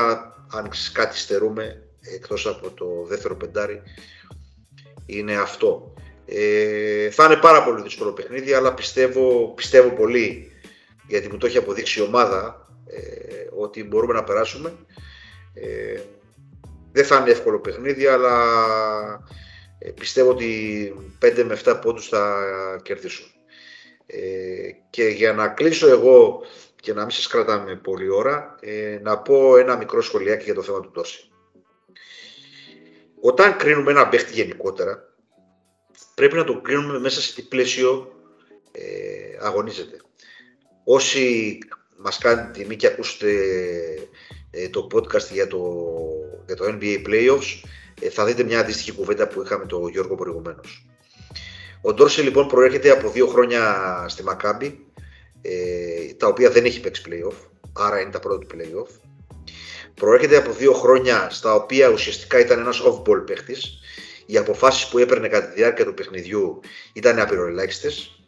αν 0.52 0.70
κάτι 0.92 1.16
στερούμε 1.16 1.82
εκτός 2.00 2.46
από 2.46 2.70
το 2.70 3.04
δεύτερο 3.08 3.36
πεντάρι 3.36 3.82
είναι 5.06 5.36
αυτό. 5.36 5.94
Ε, 6.26 7.10
θα 7.10 7.24
είναι 7.24 7.36
πάρα 7.36 7.64
πολύ 7.64 7.82
δύσκολο 7.82 8.12
παιχνίδι, 8.12 8.52
αλλά 8.52 8.74
πιστεύω, 8.74 9.52
πιστεύω 9.56 9.88
πολύ, 9.88 10.52
γιατί 11.06 11.28
μου 11.28 11.36
το 11.36 11.46
έχει 11.46 11.58
αποδείξει 11.58 12.00
η 12.00 12.02
ομάδα, 12.02 12.68
ε, 12.86 13.00
ότι 13.56 13.84
μπορούμε 13.84 14.12
να 14.12 14.24
περάσουμε. 14.24 14.72
Ε, 15.54 16.00
δεν 16.92 17.04
θα 17.04 17.16
είναι 17.16 17.30
εύκολο 17.30 17.60
παιχνίδι, 17.60 18.06
αλλά 18.06 18.34
ε, 19.78 19.90
πιστεύω 19.90 20.30
ότι 20.30 20.94
5 21.20 21.44
με 21.44 21.58
7 21.64 21.78
πόντους 21.82 22.08
θα 22.08 22.46
κερδίσουν. 22.82 23.26
Ε, 24.12 24.70
και 24.90 25.04
για 25.04 25.32
να 25.32 25.48
κλείσω 25.48 25.88
εγώ 25.88 26.42
και 26.80 26.92
να 26.92 27.00
μην 27.00 27.10
σας 27.10 27.26
κρατάμε 27.26 27.76
πολλή 27.76 28.08
ώρα, 28.08 28.56
ε, 28.60 28.98
να 29.02 29.18
πω 29.18 29.56
ένα 29.56 29.76
μικρό 29.76 30.02
σχολιάκι 30.02 30.44
για 30.44 30.54
το 30.54 30.62
θέμα 30.62 30.80
του 30.80 30.90
Τόση. 30.90 31.30
Όταν 33.20 33.56
κρίνουμε 33.56 33.90
ένα 33.90 34.08
παίχτη 34.08 34.32
γενικότερα, 34.32 35.14
πρέπει 36.14 36.36
να 36.36 36.44
το 36.44 36.60
κρίνουμε 36.60 36.98
μέσα 36.98 37.20
σε 37.20 37.34
τι 37.34 37.42
πλαίσιο 37.42 38.12
ε, 38.72 39.38
αγωνίζεται. 39.40 39.96
Όσοι 40.84 41.58
μας 41.96 42.18
κάνετε 42.18 42.50
τιμή 42.58 42.76
και 42.76 42.86
ακούσετε 42.86 43.30
ε, 44.50 44.68
το 44.68 44.86
podcast 44.92 45.30
για 45.32 45.46
το, 45.46 45.84
για 46.46 46.56
το 46.56 46.64
NBA 46.66 47.06
Playoffs, 47.06 47.62
ε, 48.00 48.10
θα 48.10 48.24
δείτε 48.24 48.42
μια 48.42 48.60
αντίστοιχη 48.60 48.92
κουβέντα 48.92 49.28
που 49.28 49.42
είχαμε 49.42 49.66
το 49.66 49.88
Γιώργο 49.88 50.14
προηγουμένως. 50.14 50.89
Ο 51.82 51.92
Ντόρση 51.92 52.20
λοιπόν 52.20 52.46
προέρχεται 52.46 52.90
από 52.90 53.10
δύο 53.10 53.26
χρόνια 53.26 54.04
στη 54.08 54.22
Μακάμπη, 54.22 54.86
ε, 55.42 56.14
τα 56.16 56.26
οποία 56.26 56.50
δεν 56.50 56.64
έχει 56.64 56.80
παίξει 56.80 57.02
playoff, 57.06 57.48
άρα 57.72 58.00
είναι 58.00 58.10
τα 58.10 58.18
πρώτα 58.18 58.46
του 58.46 58.56
playoff. 58.56 59.00
Προέρχεται 59.94 60.36
από 60.36 60.52
δύο 60.52 60.72
χρόνια 60.72 61.28
στα 61.30 61.54
οποία 61.54 61.88
ουσιαστικά 61.88 62.38
ήταν 62.38 62.58
ένας 62.58 62.82
off-ball 62.82 63.26
παίχτης. 63.26 63.78
Οι 64.26 64.36
αποφάσεις 64.36 64.88
που 64.88 64.98
έπαιρνε 64.98 65.28
κατά 65.28 65.46
τη 65.46 65.54
διάρκεια 65.54 65.84
του 65.84 65.94
παιχνιδιού 65.94 66.60
ήταν 66.92 67.18
απειροελάχιστες. 67.18 68.24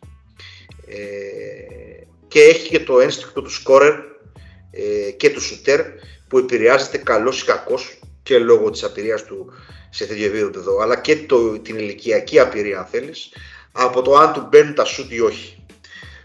Ε, 0.86 2.04
και 2.28 2.40
έχει 2.40 2.68
και 2.68 2.80
το 2.80 3.00
ένστικτο 3.00 3.42
του 3.42 3.50
σκόρερ 3.50 3.94
ε, 4.70 5.10
και 5.10 5.30
του 5.30 5.40
σουτέρ 5.40 5.80
που 6.28 6.38
επηρεάζεται 6.38 6.98
καλός 6.98 7.42
ή 7.42 7.44
κακός 7.44 7.98
και 8.22 8.38
λόγω 8.38 8.70
της 8.70 8.84
απειρίας 8.84 9.24
του 9.24 9.52
σε 9.90 10.06
τέτοιο 10.06 10.26
επίπεδο, 10.26 10.80
αλλά 10.80 11.00
και 11.00 11.16
το, 11.16 11.58
την 11.58 11.78
ηλικιακή 11.78 12.38
απειρία, 12.38 12.78
αν 12.78 12.86
θέλεις, 12.86 13.32
από 13.72 14.02
το 14.02 14.16
αν 14.16 14.32
του 14.32 14.46
μπαίνουν 14.50 14.74
τα 14.74 14.84
σουτ 14.84 15.12
ή 15.12 15.20
όχι. 15.20 15.64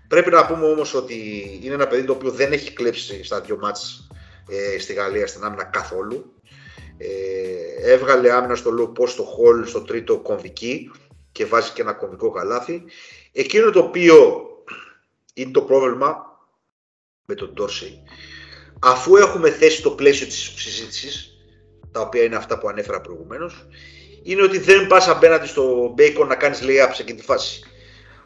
Πρέπει 0.07 0.29
να 0.29 0.45
πούμε 0.45 0.65
όμως 0.65 0.93
ότι 0.93 1.15
είναι 1.63 1.73
ένα 1.73 1.87
παιδί 1.87 2.03
το 2.03 2.13
οποίο 2.13 2.31
δεν 2.31 2.51
έχει 2.51 2.73
κλέψει 2.73 3.23
στα 3.23 3.41
δύο 3.41 3.57
μάτς 3.57 4.07
ε, 4.49 4.79
στη 4.79 4.93
Γαλλία 4.93 5.27
στην 5.27 5.43
άμυνα 5.43 5.63
καθόλου. 5.63 6.33
Ε, 6.97 7.91
έβγαλε 7.91 8.31
άμυνα 8.31 8.55
στο 8.55 8.71
low 8.79 9.01
post 9.01 9.09
στο 9.09 9.23
hall 9.23 9.67
στο 9.67 9.81
τρίτο 9.81 10.17
κομβική 10.17 10.91
και 11.31 11.45
βάζει 11.45 11.71
και 11.71 11.81
ένα 11.81 11.93
κομβικό 11.93 12.31
καλάθι. 12.31 12.83
Εκείνο 13.31 13.69
το 13.69 13.79
οποίο 13.79 14.47
είναι 15.33 15.51
το 15.51 15.61
πρόβλημα 15.61 16.25
με 17.25 17.35
τον 17.35 17.53
Τόρση, 17.53 18.03
αφού 18.79 19.15
έχουμε 19.15 19.51
θέσει 19.51 19.81
το 19.81 19.91
πλαίσιο 19.91 20.27
της 20.27 20.53
συζήτησης, 20.55 21.36
τα 21.91 22.01
οποία 22.01 22.23
είναι 22.23 22.35
αυτά 22.35 22.57
που 22.57 22.69
ανέφερα 22.69 23.01
προηγουμένως, 23.01 23.65
είναι 24.23 24.41
ότι 24.41 24.59
δεν 24.59 24.87
πας 24.87 25.07
απέναντι 25.07 25.47
στο 25.47 25.95
Bacon 25.97 26.27
να 26.27 26.35
κάνεις 26.35 26.59
lay-up 26.63 26.89
σε 26.93 27.01
εκείνη 27.01 27.19
τη 27.19 27.23
φάση. 27.23 27.63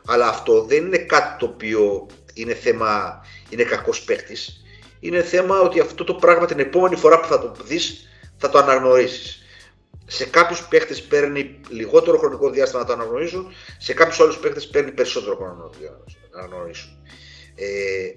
Αλλά 0.06 0.28
αυτό 0.28 0.63
δεν 0.63 0.86
είναι 0.86 0.97
κάτι 0.97 1.38
το 1.39 1.45
οποίο 1.45 2.08
είναι 2.34 2.54
θέμα, 2.54 3.21
είναι 3.50 3.63
κακός 3.63 4.02
παίχτης. 4.04 4.63
Είναι 5.00 5.21
θέμα 5.24 5.60
ότι 5.60 5.80
αυτό 5.80 6.04
το 6.04 6.13
πράγμα 6.13 6.45
την 6.45 6.60
επόμενη 6.60 6.95
φορά 6.95 7.19
που 7.19 7.28
θα 7.28 7.39
το 7.39 7.56
δεις 7.63 8.10
θα 8.38 8.50
το 8.50 8.58
αναγνωρίσεις. 8.58 9.43
Σε 10.06 10.26
κάποιους 10.26 10.67
παίχτε 10.67 10.95
παίρνει 11.10 11.60
λιγότερο 11.69 12.17
χρονικό 12.17 12.50
διάστημα 12.50 12.82
να 12.82 12.88
το 12.88 12.93
αναγνωρίσουν, 12.93 13.52
σε 13.78 13.93
κάποιους 13.93 14.19
άλλους 14.19 14.38
παίχτε 14.38 14.62
παίρνει 14.71 14.91
περισσότερο 14.91 15.36
χρόνο 15.36 15.54
να 15.54 15.69
το 15.69 15.78
αναγνωρίσουν. 16.38 16.89
Ε, 17.56 17.65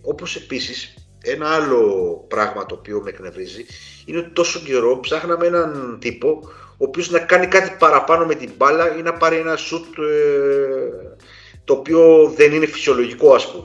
Όπως 0.03 0.37
επίσης 0.37 0.95
ένα 1.25 1.49
άλλο 1.49 1.81
πράγμα 2.29 2.67
το 2.67 2.75
οποίο 2.75 3.01
με 3.01 3.11
εκνευρίζει 3.11 3.67
είναι 4.05 4.19
ότι 4.19 4.31
τόσο 4.31 4.61
καιρό 4.61 5.01
ψάχναμε 5.01 5.47
έναν 5.47 5.99
τύπο 6.01 6.41
ο 6.71 6.85
οποίος 6.85 7.11
να 7.11 7.19
κάνει 7.19 7.47
κάτι 7.47 7.77
παραπάνω 7.79 8.27
με 8.27 8.35
την 8.35 8.51
μπάλα 8.57 8.97
ή 8.97 9.03
να 9.03 9.13
πάρει 9.13 9.37
ένα 9.37 9.57
σουτ 9.57 9.99
ε, 9.99 11.17
το 11.65 11.73
οποίο 11.73 12.33
δεν 12.37 12.53
είναι 12.53 12.67
φυσιολογικό 12.67 13.35
ας 13.35 13.51
πούμε. 13.53 13.65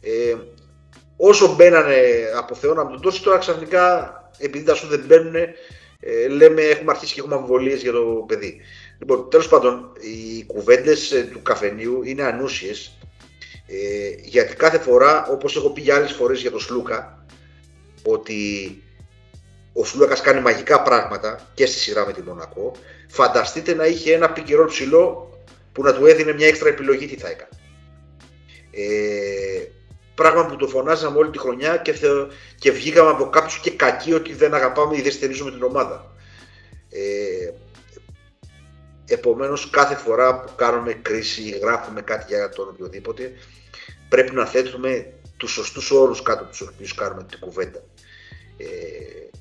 Ε, 0.00 0.34
όσο 1.16 1.54
μπαίνανε 1.54 2.00
από 2.36 2.54
Θεό 2.54 2.72
από 2.72 2.90
τον 2.90 3.00
τόσο 3.00 3.22
τώρα 3.22 3.38
ξαφνικά 3.38 4.12
επειδή 4.38 4.64
τα 4.64 4.74
σουτ 4.74 4.90
δεν 4.90 5.04
μπαίνουν 5.06 5.34
ε, 6.00 6.28
λέμε 6.28 6.62
έχουμε 6.62 6.90
αρχίσει 6.90 7.14
και 7.14 7.20
έχουμε 7.20 7.34
αμφιβολίες 7.34 7.82
για 7.82 7.92
το 7.92 8.24
παιδί. 8.28 8.60
Λοιπόν, 8.98 9.30
τέλος 9.30 9.48
πάντων, 9.48 9.92
οι 10.00 10.44
κουβέντες 10.44 11.12
ε, 11.12 11.28
του 11.32 11.42
καφενείου 11.42 12.02
είναι 12.02 12.22
ανούσιες 12.22 12.98
ε, 13.70 14.14
γιατί 14.22 14.56
κάθε 14.56 14.78
φορά, 14.78 15.26
όπως 15.26 15.56
έχω 15.56 15.70
πει 15.70 15.80
για 15.80 15.94
άλλες 15.94 16.12
φορές 16.12 16.40
για 16.40 16.50
τον 16.50 16.60
Σλούκα, 16.60 17.24
ότι 18.04 18.82
ο 19.72 19.84
Σλούκας 19.84 20.20
κάνει 20.20 20.40
μαγικά 20.40 20.82
πράγματα 20.82 21.50
και 21.54 21.66
στη 21.66 21.78
σειρά 21.78 22.06
με 22.06 22.12
τη 22.12 22.22
Μονακό, 22.22 22.72
φανταστείτε 23.08 23.74
να 23.74 23.86
είχε 23.86 24.14
ένα 24.14 24.32
πικερό 24.32 24.66
ψηλό 24.66 25.32
που 25.72 25.82
να 25.82 25.94
του 25.94 26.06
έδινε 26.06 26.32
μια 26.32 26.46
έξτρα 26.46 26.68
επιλογή 26.68 27.06
τι 27.06 27.16
θα 27.16 27.28
έκανε. 27.28 27.50
Ε, 28.70 29.64
πράγμα 30.14 30.46
που 30.46 30.56
το 30.56 30.66
φωνάζαμε 30.66 31.18
όλη 31.18 31.30
τη 31.30 31.38
χρονιά 31.38 31.76
και, 31.76 31.92
θε, 31.92 32.08
και 32.58 32.70
βγήκαμε 32.70 33.10
από 33.10 33.28
κάποιους 33.28 33.60
και 33.60 33.70
κακοί 33.70 34.12
ότι 34.12 34.34
δεν 34.34 34.54
αγαπάμε 34.54 34.96
ή 34.96 35.02
δεν 35.02 35.12
στηρίζουμε 35.12 35.50
την 35.50 35.62
ομάδα. 35.62 36.12
Ε, 36.90 37.52
Επομένως 39.10 39.70
κάθε 39.70 39.94
φορά 39.94 40.40
που 40.40 40.52
κάνουμε 40.56 40.92
κρίση 40.92 41.42
ή 41.42 41.58
γράφουμε 41.58 42.02
κάτι 42.02 42.24
για 42.28 42.48
τον 42.48 42.68
οποιοδήποτε 42.68 43.32
πρέπει 44.08 44.34
να 44.34 44.46
θέτουμε 44.46 45.12
τους 45.36 45.52
σωστούς 45.52 45.90
όρους 45.90 46.22
κάτω 46.22 46.40
από 46.42 46.50
τους 46.50 46.60
οποίους 46.60 46.94
κάνουμε 46.94 47.24
την 47.24 47.38
κουβέντα. 47.38 47.82
Ε, 48.56 48.66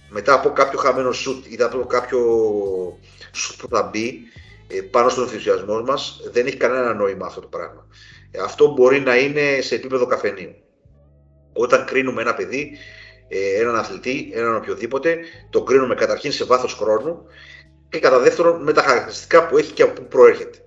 μετά 0.10 0.34
από 0.34 0.49
κάποιο 0.49 0.80
χαμένο 0.80 1.12
σουτ 1.12 1.45
ή 1.45 1.58
από 1.62 1.86
κάποιο 1.86 2.19
σουτ 3.32 3.62
που 3.62 3.67
θα 3.67 3.84
μπει 3.84 4.19
ε, 4.67 4.82
πάνω 4.82 5.10
στον 5.10 5.23
ενθουσιασμό 5.23 5.82
μας 5.82 6.21
δεν 6.32 6.45
έχει 6.47 6.58
κανένα 6.58 6.93
νόημα 6.93 7.25
αυτό 7.25 7.41
το 7.41 7.47
πράγμα. 7.47 7.88
Ε, 8.32 8.39
αυτό 8.39 8.73
μπορεί 8.73 8.99
να 8.99 9.17
είναι 9.17 9.62
σε 9.62 9.75
επίπεδο 9.75 10.06
καφενείου. 10.06 10.56
Όταν 11.53 11.86
κρίνουμε 11.86 12.21
ένα 12.21 12.34
παιδί, 12.34 12.77
ε, 13.27 13.60
έναν 13.60 13.75
αθλητή, 13.75 14.32
έναν 14.34 14.56
οποιοδήποτε, 14.56 15.17
το 15.49 15.63
κρίνουμε 15.63 15.95
καταρχήν 15.95 16.32
σε 16.32 16.45
βάθος 16.45 16.73
χρόνου 16.73 17.25
και 17.89 17.99
κατά 17.99 18.19
δεύτερον 18.19 18.63
με 18.63 18.73
τα 18.73 18.82
χαρακτηριστικά 18.82 19.47
που 19.47 19.58
έχει 19.58 19.71
και 19.71 19.84
από 19.84 20.01
πού 20.01 20.08
προέρχεται. 20.08 20.58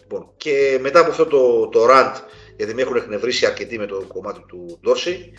Λοιπόν, 0.00 0.30
και 0.36 0.78
μετά 0.80 1.00
από 1.00 1.10
αυτό 1.10 1.26
το, 1.26 1.68
το 1.68 1.86
rant, 1.90 2.14
γιατί 2.56 2.74
με 2.74 2.82
έχουν 2.82 2.96
εκνευρίσει 2.96 3.46
αρκετοί 3.46 3.78
με 3.78 3.86
το 3.86 4.04
κομμάτι 4.08 4.40
του 4.46 4.78
Ντόρση, 4.82 5.32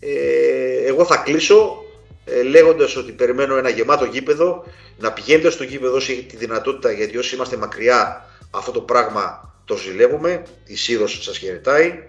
ε, 0.00 0.86
εγώ 0.86 1.04
θα 1.04 1.16
κλείσω 1.16 1.84
ε, 2.24 2.42
λέγοντας 2.42 2.96
ότι 2.96 3.12
περιμένω 3.12 3.56
ένα 3.56 3.68
γεμάτο 3.68 4.04
γήπεδο, 4.04 4.64
να 4.98 5.12
πηγαίνετε 5.12 5.50
στο 5.50 5.64
γήπεδο 5.64 5.96
όσοι 5.96 6.12
έχετε 6.12 6.26
τη 6.26 6.36
δυνατότητα, 6.36 6.92
γιατί 6.92 7.18
όσοι 7.18 7.34
είμαστε 7.34 7.56
μακριά 7.56 8.24
αυτό 8.50 8.70
το 8.70 8.80
πράγμα 8.80 9.54
το 9.64 9.76
ζηλεύουμε, 9.76 10.42
η 10.66 10.76
Σύρος 10.76 11.22
σας 11.22 11.38
χαιρετάει 11.38 12.02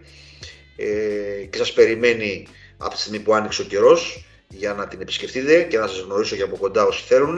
ε, 0.75 1.45
και 1.49 1.57
σας 1.57 1.73
περιμένει 1.73 2.47
από 2.77 2.93
τη 2.93 2.99
στιγμή 2.99 3.19
που 3.19 3.33
άνοιξε 3.33 3.61
ο 3.61 3.65
καιρός 3.65 4.25
για 4.47 4.73
να 4.73 4.87
την 4.87 5.01
επισκεφτείτε 5.01 5.63
και 5.63 5.77
να 5.77 5.87
σας 5.87 5.99
γνωρίσω 5.99 6.35
και 6.35 6.43
από 6.43 6.57
κοντά 6.57 6.85
όσοι 6.85 7.03
θέλουν 7.03 7.37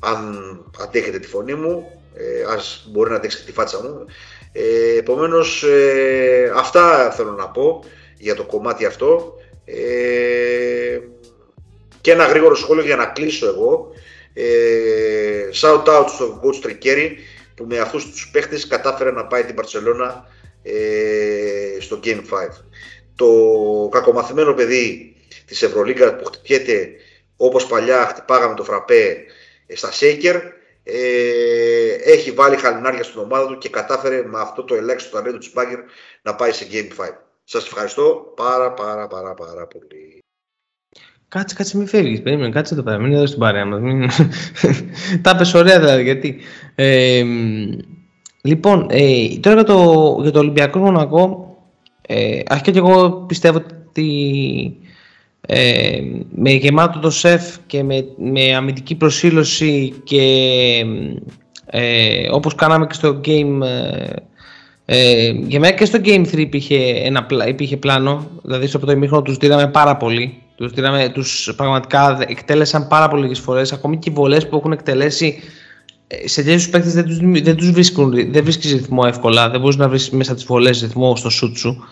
αν 0.00 0.58
αντέχετε 0.80 1.18
τη 1.18 1.26
φωνή 1.26 1.54
μου, 1.54 2.03
ε, 2.14 2.54
ας 2.54 2.86
μπορεί 2.90 3.10
να 3.10 3.16
αντέξετε 3.16 3.44
τη 3.44 3.52
φάτσα 3.52 3.82
μου. 3.82 4.04
Ε, 4.52 4.96
επομένως, 4.98 5.62
ε, 5.62 6.52
αυτά 6.56 7.10
θέλω 7.10 7.32
να 7.32 7.48
πω 7.48 7.84
για 8.18 8.34
το 8.34 8.44
κομμάτι 8.44 8.84
αυτό. 8.84 9.34
Ε, 9.64 10.98
και 12.00 12.12
ένα 12.12 12.24
γρήγορο 12.24 12.54
σχόλιο 12.54 12.84
για 12.84 12.96
να 12.96 13.06
κλείσω 13.06 13.46
εγώ. 13.46 13.92
Ε, 14.34 15.48
shout 15.52 15.84
out 15.84 16.04
στον 16.08 16.40
coach 16.42 16.56
Τρικέρι 16.62 17.18
που 17.54 17.64
με 17.68 17.78
αυτούς 17.78 18.10
τους 18.10 18.30
παίχτες 18.32 18.66
κατάφερε 18.66 19.10
να 19.10 19.26
πάει 19.26 19.44
την 19.44 19.54
Παρσελώνα 19.54 20.26
ε, 20.62 21.80
στο 21.80 22.00
Game 22.04 22.08
5. 22.08 22.20
Το 23.16 23.28
κακομαθημένο 23.90 24.54
παιδί 24.54 25.16
της 25.46 25.62
Ευρωλίγκα 25.62 26.16
που 26.16 26.24
χτυπιέται 26.24 26.90
όπως 27.36 27.66
παλιά 27.66 28.06
χτυπάγαμε 28.06 28.54
το 28.54 28.64
φραπέ 28.64 29.16
ε, 29.66 29.76
στα 29.76 29.90
Shaker 30.00 30.40
ε, 30.84 32.12
έχει 32.12 32.30
βάλει 32.30 32.56
χαλινάρια 32.56 33.02
στην 33.02 33.20
ομάδα 33.20 33.46
του 33.46 33.58
και 33.58 33.68
κατάφερε 33.68 34.22
με 34.22 34.40
αυτό 34.40 34.64
το 34.64 34.74
ελάχιστο 34.74 35.16
ταλέντο 35.16 35.38
του 35.38 35.44
Σπάγκερ 35.44 35.78
να 36.22 36.34
πάει 36.34 36.52
σε 36.52 36.66
Game 36.70 37.02
5. 37.02 37.08
Σας 37.44 37.66
ευχαριστώ 37.66 38.32
πάρα 38.36 38.72
πάρα 38.72 39.06
πάρα 39.06 39.34
πάρα 39.34 39.66
πολύ. 39.66 40.22
Κάτσε, 41.28 41.54
κάτσε, 41.54 41.76
μην 41.76 41.86
φεύγεις. 41.86 42.22
Περίμενε, 42.22 42.50
κάτσε 42.50 42.74
εδώ 42.74 42.82
πέρα. 42.82 42.98
Μην 42.98 43.12
εδώ 43.12 43.26
στην 43.26 43.38
παρέα 43.38 43.64
μας. 43.64 43.80
Μην... 43.80 44.08
Τα 45.22 45.36
πες 45.36 45.54
ωραία 45.54 45.78
δηλαδή, 45.78 46.02
γιατί. 46.02 46.40
Ε, 46.74 47.24
λοιπόν, 48.42 48.86
ε, 48.90 49.38
τώρα 49.40 49.54
για 49.54 49.64
το, 49.64 50.18
για 50.22 50.30
το 50.30 50.38
Ολυμπιακό 50.38 50.78
Μονακό, 50.78 51.56
ε, 52.02 52.40
αρχικά 52.46 52.70
και 52.70 52.78
εγώ 52.78 53.10
πιστεύω 53.12 53.62
ότι 53.88 54.78
ε, 55.46 56.00
με 56.34 56.50
γεμάτο 56.50 56.98
το 56.98 57.10
σεφ 57.10 57.56
και 57.66 57.82
με, 57.82 58.04
με 58.16 58.54
αμυντική 58.54 58.94
προσήλωση 58.94 59.94
και 60.04 60.22
ε, 61.66 62.28
όπως 62.30 62.54
κάναμε 62.54 62.86
και 62.86 62.94
στο 62.94 63.20
game 63.24 63.60
ε, 64.84 65.30
για 65.30 65.60
μένα 65.60 65.74
και 65.74 65.84
στο 65.84 65.98
Game 66.04 66.26
3 66.32 66.38
υπήρχε, 66.38 66.76
ένα, 67.04 67.26
υπήρχε 67.48 67.76
πλάνο 67.76 68.30
δηλαδή 68.42 68.66
στο 68.66 68.78
πρώτο 68.78 68.92
ημίχρονο 68.92 69.22
τους 69.22 69.36
δίναμε 69.36 69.68
πάρα 69.68 69.96
πολύ 69.96 70.42
τους, 70.56 70.72
δίναμε, 70.72 71.08
τους 71.08 71.52
πραγματικά 71.56 72.24
εκτέλεσαν 72.28 72.88
πάρα 72.88 73.08
πολλές 73.08 73.38
φορές 73.38 73.72
ακόμη 73.72 73.98
και 73.98 74.10
οι 74.10 74.12
βολές 74.12 74.48
που 74.48 74.56
έχουν 74.56 74.72
εκτελέσει 74.72 75.42
σε 76.24 76.42
τέτοιους 76.42 76.68
παίκτες 76.68 76.92
δεν 76.92 77.04
τους 77.04 77.18
δεν 77.42 77.56
τους 77.56 77.70
βρίσκουν, 77.70 78.10
δεν 78.32 78.42
βρίσκεις 78.42 78.72
ρυθμό 78.72 79.02
εύκολα. 79.06 79.50
Δεν 79.50 79.60
μπορείς 79.60 79.76
να 79.76 79.88
βρεις 79.88 80.10
μέσα 80.10 80.34
τις 80.34 80.44
βολές 80.44 80.80
ρυθμό 80.80 81.16
στο 81.16 81.30
σουτ 81.30 81.56
σου. 81.56 81.84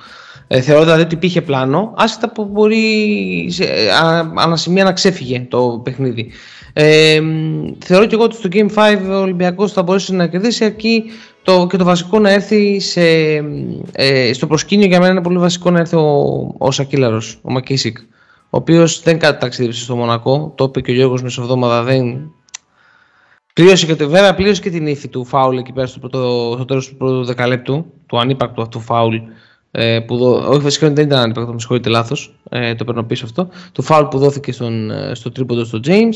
Ε, 0.55 0.61
θεωρώ 0.61 0.83
δηλαδή 0.83 1.03
ότι 1.03 1.15
υπήρχε 1.15 1.43
πλάνο, 1.43 1.93
άσχετα 1.97 2.33
που 2.33 2.45
μπορεί 2.45 3.47
σε, 3.51 3.65
ανασημεία 4.35 4.85
να 4.85 4.93
ξέφυγε 4.93 5.47
το 5.49 5.81
παιχνίδι. 5.85 6.31
Ε, 6.73 7.21
θεωρώ 7.85 8.07
και 8.07 8.15
εγώ 8.15 8.25
ότι 8.25 8.37
στο 8.37 8.49
Game 8.53 8.69
5 8.75 8.99
ο 9.11 9.15
Ολυμπιακός 9.15 9.73
θα 9.73 9.83
μπορέσει 9.83 10.15
να 10.15 10.27
κερδίσει 10.27 10.65
αρκεί 10.65 11.05
το, 11.43 11.67
και 11.67 11.77
το 11.77 11.85
βασικό 11.85 12.19
να 12.19 12.31
έρθει 12.31 12.81
σε, 12.81 13.03
ε, 13.93 14.33
στο 14.33 14.47
προσκήνιο 14.47 14.87
για 14.87 14.99
μένα 15.01 15.13
είναι 15.13 15.23
πολύ 15.23 15.39
βασικό 15.39 15.71
να 15.71 15.79
έρθει 15.79 15.97
ο, 15.97 16.55
ο 16.59 16.71
Σακίλαρος, 16.71 17.39
ο 17.43 17.53
Μακίσικ 17.53 17.99
ο 18.51 18.57
οποίος 18.57 19.03
δεν 19.03 19.19
ταξίδεψε 19.19 19.83
στο 19.83 19.97
Μονακό, 19.97 20.53
το 20.57 20.65
είπε 20.65 20.81
και 20.81 20.91
ο 20.91 20.95
Γιώργος 20.95 21.23
μεσοβδόμαδα 21.23 21.83
δεν, 21.83 22.33
Πλήρωσε 23.55 23.87
και 23.87 23.97
το, 23.97 24.09
βέβαια 24.09 24.35
πλήρωσε 24.35 24.61
και 24.61 24.71
την 24.71 24.87
ύφη 24.87 25.09
του 25.09 25.25
φάουλ 25.25 25.59
εκεί 25.59 25.73
πέρα 25.73 25.87
στο, 25.87 25.99
πρώτο, 25.99 26.53
στο 26.55 26.65
τέλος 26.65 26.89
του 26.89 26.97
πρώτου 26.97 27.25
δεκαλέπτου, 27.25 27.87
του 28.07 28.19
ανύπαρκτου 28.19 28.63
αυτού 28.63 28.81
φάουλ. 28.81 29.17
Ε, 29.75 30.01
που 30.01 30.17
δω, 30.17 30.49
όχι 30.49 30.61
βασικά 30.61 30.91
δεν 30.91 31.07
ήταν 31.07 31.19
ανύπαρκτο, 31.19 31.53
με 31.53 31.59
συγχωρείτε 31.59 31.89
λάθος, 31.89 32.35
ε, 32.51 32.75
το 32.75 32.85
παίρνω 32.85 33.03
πίσω 33.03 33.25
αυτό. 33.25 33.49
Το 33.73 33.83
φάουλ 33.83 34.07
που 34.07 34.19
δόθηκε 34.19 34.53
στον, 34.53 34.91
ε, 34.91 35.15
στο 35.15 35.31
τρίποντο 35.31 35.65
στο 35.65 35.81
James. 35.85 36.15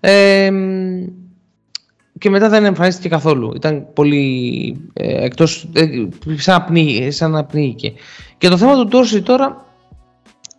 Ε, 0.00 0.50
και 2.18 2.30
μετά 2.30 2.48
δεν 2.48 2.64
εμφανίστηκε 2.64 3.08
καθόλου. 3.08 3.52
Ήταν 3.56 3.86
πολύ 3.92 4.76
ε, 4.92 5.24
εκτός, 5.24 5.68
ε, 5.72 5.86
σαν, 6.36 6.54
να 6.54 6.62
πνίγει, 6.62 7.10
σαν 7.10 7.30
να 7.30 7.44
πνίγηκε. 7.44 7.92
Και 8.38 8.48
το 8.48 8.56
θέμα 8.56 8.74
του 8.74 8.86
Ντόρση 8.86 9.22
τώρα, 9.22 9.66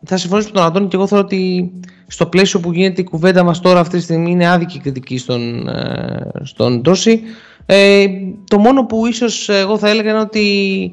θα 0.06 0.18
συμφωνήσω 0.18 0.48
με 0.48 0.54
τον 0.54 0.64
Αντώνη 0.64 0.88
και 0.88 0.96
εγώ 0.96 1.08
θέλω 1.08 1.22
ότι 1.22 1.72
στο 2.08 2.26
πλαίσιο 2.26 2.60
που 2.60 2.72
γίνεται 2.72 3.02
η 3.02 3.04
κουβέντα 3.04 3.44
μας 3.44 3.60
τώρα 3.60 3.80
αυτή 3.80 3.98
τη 3.98 4.04
στιγμή 4.04 4.32
είναι 4.32 4.50
άδικη 4.50 4.80
κριτική 4.80 5.18
στον, 5.18 5.68
ε, 5.68 6.32
στον 6.44 6.82
Ντόρση. 6.82 7.22
Ε, 7.66 8.06
το 8.48 8.58
μόνο 8.58 8.86
που 8.86 9.06
ίσως 9.06 9.50
εγώ 9.50 9.78
θα 9.78 9.90
έλεγα 9.90 10.10
είναι 10.10 10.20
ότι 10.20 10.92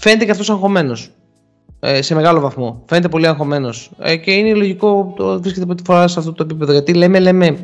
φαίνεται 0.00 0.24
και 0.24 0.30
αυτός 0.30 0.50
αγχωμένος. 0.50 1.10
Ε, 1.82 2.02
σε 2.02 2.14
μεγάλο 2.14 2.40
βαθμό. 2.40 2.82
Φαίνεται 2.86 3.08
πολύ 3.08 3.26
αγχωμένος. 3.26 3.90
Ε, 3.98 4.16
και 4.16 4.32
είναι 4.32 4.54
λογικό 4.54 5.14
το 5.16 5.40
βρίσκεται 5.40 5.66
πρώτη 5.66 5.82
φορά 5.86 6.08
σε 6.08 6.18
αυτό 6.18 6.32
το 6.32 6.42
επίπεδο. 6.42 6.72
Γιατί 6.72 6.94
λέμε, 6.94 7.18
λέμε 7.18 7.56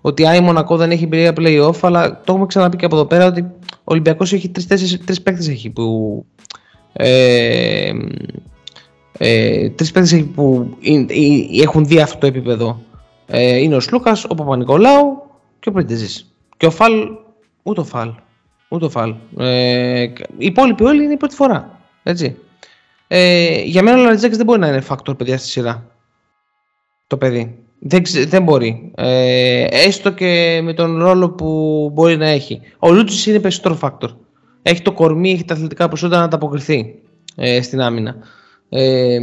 ότι 0.00 0.22
η 0.22 0.40
Μονακό 0.40 0.76
δεν 0.76 0.90
έχει 0.90 1.04
εμπειρία 1.04 1.32
playoff, 1.36 1.78
αλλά 1.80 2.10
το 2.10 2.32
έχουμε 2.32 2.46
ξαναπεί 2.46 2.76
και 2.76 2.84
από 2.84 2.96
εδώ 2.96 3.04
πέρα 3.04 3.26
ότι 3.26 3.40
ο 3.70 3.84
Ολυμπιακός 3.84 4.32
έχει 4.32 4.48
τρεις 4.48 5.22
παίκτες 5.22 5.48
έχει 5.48 5.70
που. 5.70 6.24
Ε, 6.92 7.92
ε, 9.18 9.70
τρεις 9.70 9.90
παίκτες 9.90 10.12
έχει 10.12 10.22
που 10.22 10.76
έχουν 11.62 11.86
δει 11.86 12.00
αυτό 12.00 12.18
το 12.18 12.26
επίπεδο. 12.26 12.80
Ε, 13.26 13.56
είναι 13.56 13.76
ο 13.76 13.80
Σλούκας, 13.80 14.24
ο 14.24 14.34
Παπα-Νικολάου 14.34 15.22
και 15.60 15.68
ο 15.68 15.72
Πριντεζή. 15.72 16.24
Και 16.56 16.66
ο 16.66 16.70
Φαλ, 16.70 16.92
ούτε 17.62 17.80
ο 17.80 17.84
Φαλ. 17.84 18.10
Ούτε 18.68 18.84
ο 18.84 18.90
Φαλ. 18.90 19.14
Ε, 19.38 20.02
οι 20.38 20.46
υπόλοιποι 20.46 20.84
όλοι 20.84 21.04
είναι 21.04 21.12
η 21.12 21.16
πρώτη 21.16 21.34
φορά. 21.34 21.78
Έτσι. 22.06 22.36
Ε, 23.08 23.62
για 23.62 23.82
μένα 23.82 23.98
ο 23.98 24.02
Λαριτζάκης 24.02 24.36
δεν 24.36 24.46
μπορεί 24.46 24.60
να 24.60 24.68
είναι 24.68 24.82
factor 24.88 25.18
παιδιά 25.18 25.38
στη 25.38 25.48
σειρά. 25.48 25.86
Το 27.06 27.16
παιδί. 27.16 27.58
Δεν, 27.78 28.02
δεν 28.26 28.42
μπορεί. 28.42 28.92
Ε, 28.94 29.64
έστω 29.70 30.10
και 30.12 30.60
με 30.62 30.72
τον 30.72 30.98
ρόλο 30.98 31.30
που 31.30 31.90
μπορεί 31.92 32.16
να 32.16 32.26
έχει. 32.26 32.60
Ο 32.78 32.92
Λούτσι 32.92 33.30
είναι 33.30 33.40
περισσότερο 33.40 33.78
factor. 33.82 34.08
Έχει 34.62 34.82
το 34.82 34.92
κορμί, 34.92 35.30
έχει 35.32 35.44
τα 35.44 35.54
αθλητικά 35.54 35.88
προσόντα 35.88 36.18
να 36.18 36.24
ανταποκριθεί 36.24 36.94
ε, 37.36 37.62
στην 37.62 37.80
άμυνα. 37.80 38.16
Ε, 38.68 39.18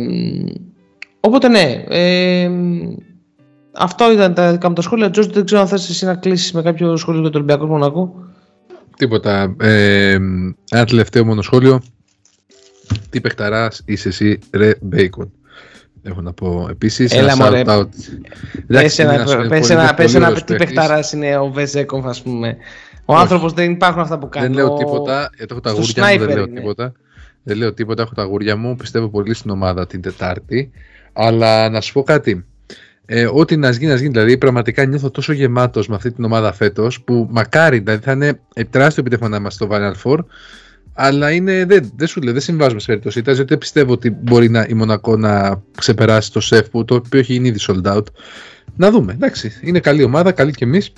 οπότε 1.20 1.48
ναι. 1.48 1.84
Ε, 1.88 2.50
αυτό 3.72 4.12
ήταν 4.12 4.34
τα 4.34 4.52
δικά 4.52 4.67
μου 4.67 4.74
τα 4.76 4.82
σχόλια. 4.82 5.10
Τζος, 5.10 5.28
δεν 5.28 5.46
ξέρω 5.46 5.62
αν 5.62 5.67
θες 5.67 5.89
εσύ 5.89 6.06
να 6.06 6.15
κλείσεις 6.15 6.52
με 6.52 6.62
κάποιο 6.62 6.96
σχόλιο 6.98 7.22
για 7.22 7.30
το 7.30 7.38
Ολυμπιακό 7.38 7.65
Μονακό. 7.65 8.13
Τίποτα. 8.98 9.56
Ε, 9.60 10.17
ένα 10.72 10.86
τελευταίο 10.86 11.26
μόνο 11.26 11.41
σχόλιο. 11.41 11.82
Τι 13.10 13.21
παιχταράς 13.21 13.82
είσαι 13.86 14.08
εσύ, 14.08 14.39
ρε 14.51 14.73
Μπέικον. 14.82 15.32
Έχω 16.04 16.21
να 16.21 16.34
πω 16.34 16.67
επίσης. 16.69 17.12
Έλα 17.12 17.38
μωρέ. 17.38 17.63
Πες 18.67 18.99
ένα, 18.99 19.93
πες 19.93 20.15
ένα 20.15 20.34
τι 20.34 20.56
παιχταράς 20.56 21.12
είναι 21.12 21.38
ο 21.38 21.51
Βεζέκοφ, 21.51 22.06
ας 22.06 22.21
πούμε. 22.21 22.58
Ο 23.06 23.15
άνθρωπος 23.15 23.54
δεν 23.54 23.71
υπάρχουν 23.71 24.01
αυτά 24.01 24.19
που 24.19 24.30
κάνει. 24.30 24.47
Δεν 24.47 24.56
λέω 24.56 24.73
τίποτα. 24.73 25.30
Έχω 25.49 25.60
τα 25.60 25.71
γούρια 25.71 26.12
μου, 26.12 26.25
δεν 26.25 26.36
λέω 26.36 26.47
τίποτα. 26.47 26.91
Δεν 27.43 27.58
λέω 27.58 27.73
τίποτα. 27.73 28.01
Έχω 28.01 28.13
τα 28.13 28.23
γούρια 28.23 28.56
μου. 28.56 28.75
Πιστεύω 28.75 29.10
πολύ 29.10 29.34
στην 29.34 29.49
ομάδα 29.49 29.88
την 29.88 30.01
Τετάρτη. 30.01 30.71
Αλλά 31.13 31.69
να 31.69 31.82
σου 31.82 31.93
πω 31.93 32.04
κάτι. 32.04 32.45
Ε, 33.06 33.27
ό,τι 33.34 33.58
να 33.58 33.69
γίνει, 33.69 33.91
να 33.91 33.95
γίνει. 33.95 34.10
Δηλαδή, 34.10 34.38
πραγματικά 34.38 34.86
νιώθω 34.86 35.12
τόσο 35.12 35.34
γεμάτος 35.34 35.88
με 35.88 35.95
αυτή 35.95 36.12
την 36.12 36.23
ομάδα 36.23 36.54
φέτος 36.54 37.01
που 37.01 37.27
μακάρι 37.32 37.80
δηλαδή, 37.80 38.04
θα 38.04 38.12
είναι 38.12 38.39
τεράστιο 38.69 39.01
επιτεύγμα 39.01 39.30
να 39.30 39.38
είμαστε 39.38 39.65
στο 39.65 39.75
Final 39.75 39.93
Four. 40.04 40.19
Αλλά 41.04 41.32
είναι, 41.32 41.66
δεν, 41.66 41.92
δεν 41.96 42.08
σου 42.08 42.22
λέει, 42.22 42.34
δεν 42.34 42.42
συμβάζουμε 42.42 42.80
σε 42.80 42.86
περίπτωση. 42.86 43.22
γιατί 43.22 43.44
δεν 43.44 43.58
πιστεύω 43.58 43.92
ότι 43.92 44.10
μπορεί 44.10 44.50
να, 44.50 44.66
η 44.70 44.74
Μονακό 44.74 45.18
να 45.18 45.62
ξεπεράσει 45.78 46.32
το 46.32 46.40
σεφ 46.40 46.70
που 46.70 46.86
το 46.86 46.96
οποίο 46.96 47.20
έχει 47.20 47.34
γίνει 47.34 47.48
ήδη 47.48 47.60
sold 47.68 47.96
out. 47.96 48.04
Να 48.76 48.92
δούμε. 48.92 49.14
Εντάξει, 49.14 49.52
είναι 49.62 49.80
καλή 49.80 50.04
ομάδα, 50.04 50.32
καλή 50.32 50.52
κι 50.52 50.64
εμείς. 50.64 50.94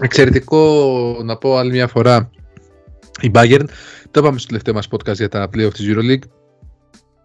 Εξαιρετικό 0.00 1.20
να 1.24 1.36
πω 1.36 1.56
άλλη 1.56 1.70
μια 1.70 1.86
φορά 1.86 2.30
η 3.20 3.30
Bayern. 3.34 3.64
Το 4.10 4.20
είπαμε 4.20 4.38
στο 4.38 4.46
τελευταίο 4.46 4.74
μας 4.74 4.88
podcast 4.90 5.14
για 5.14 5.28
τα 5.28 5.48
playoff 5.54 5.72
της 5.72 5.86
Euroleague. 5.88 6.28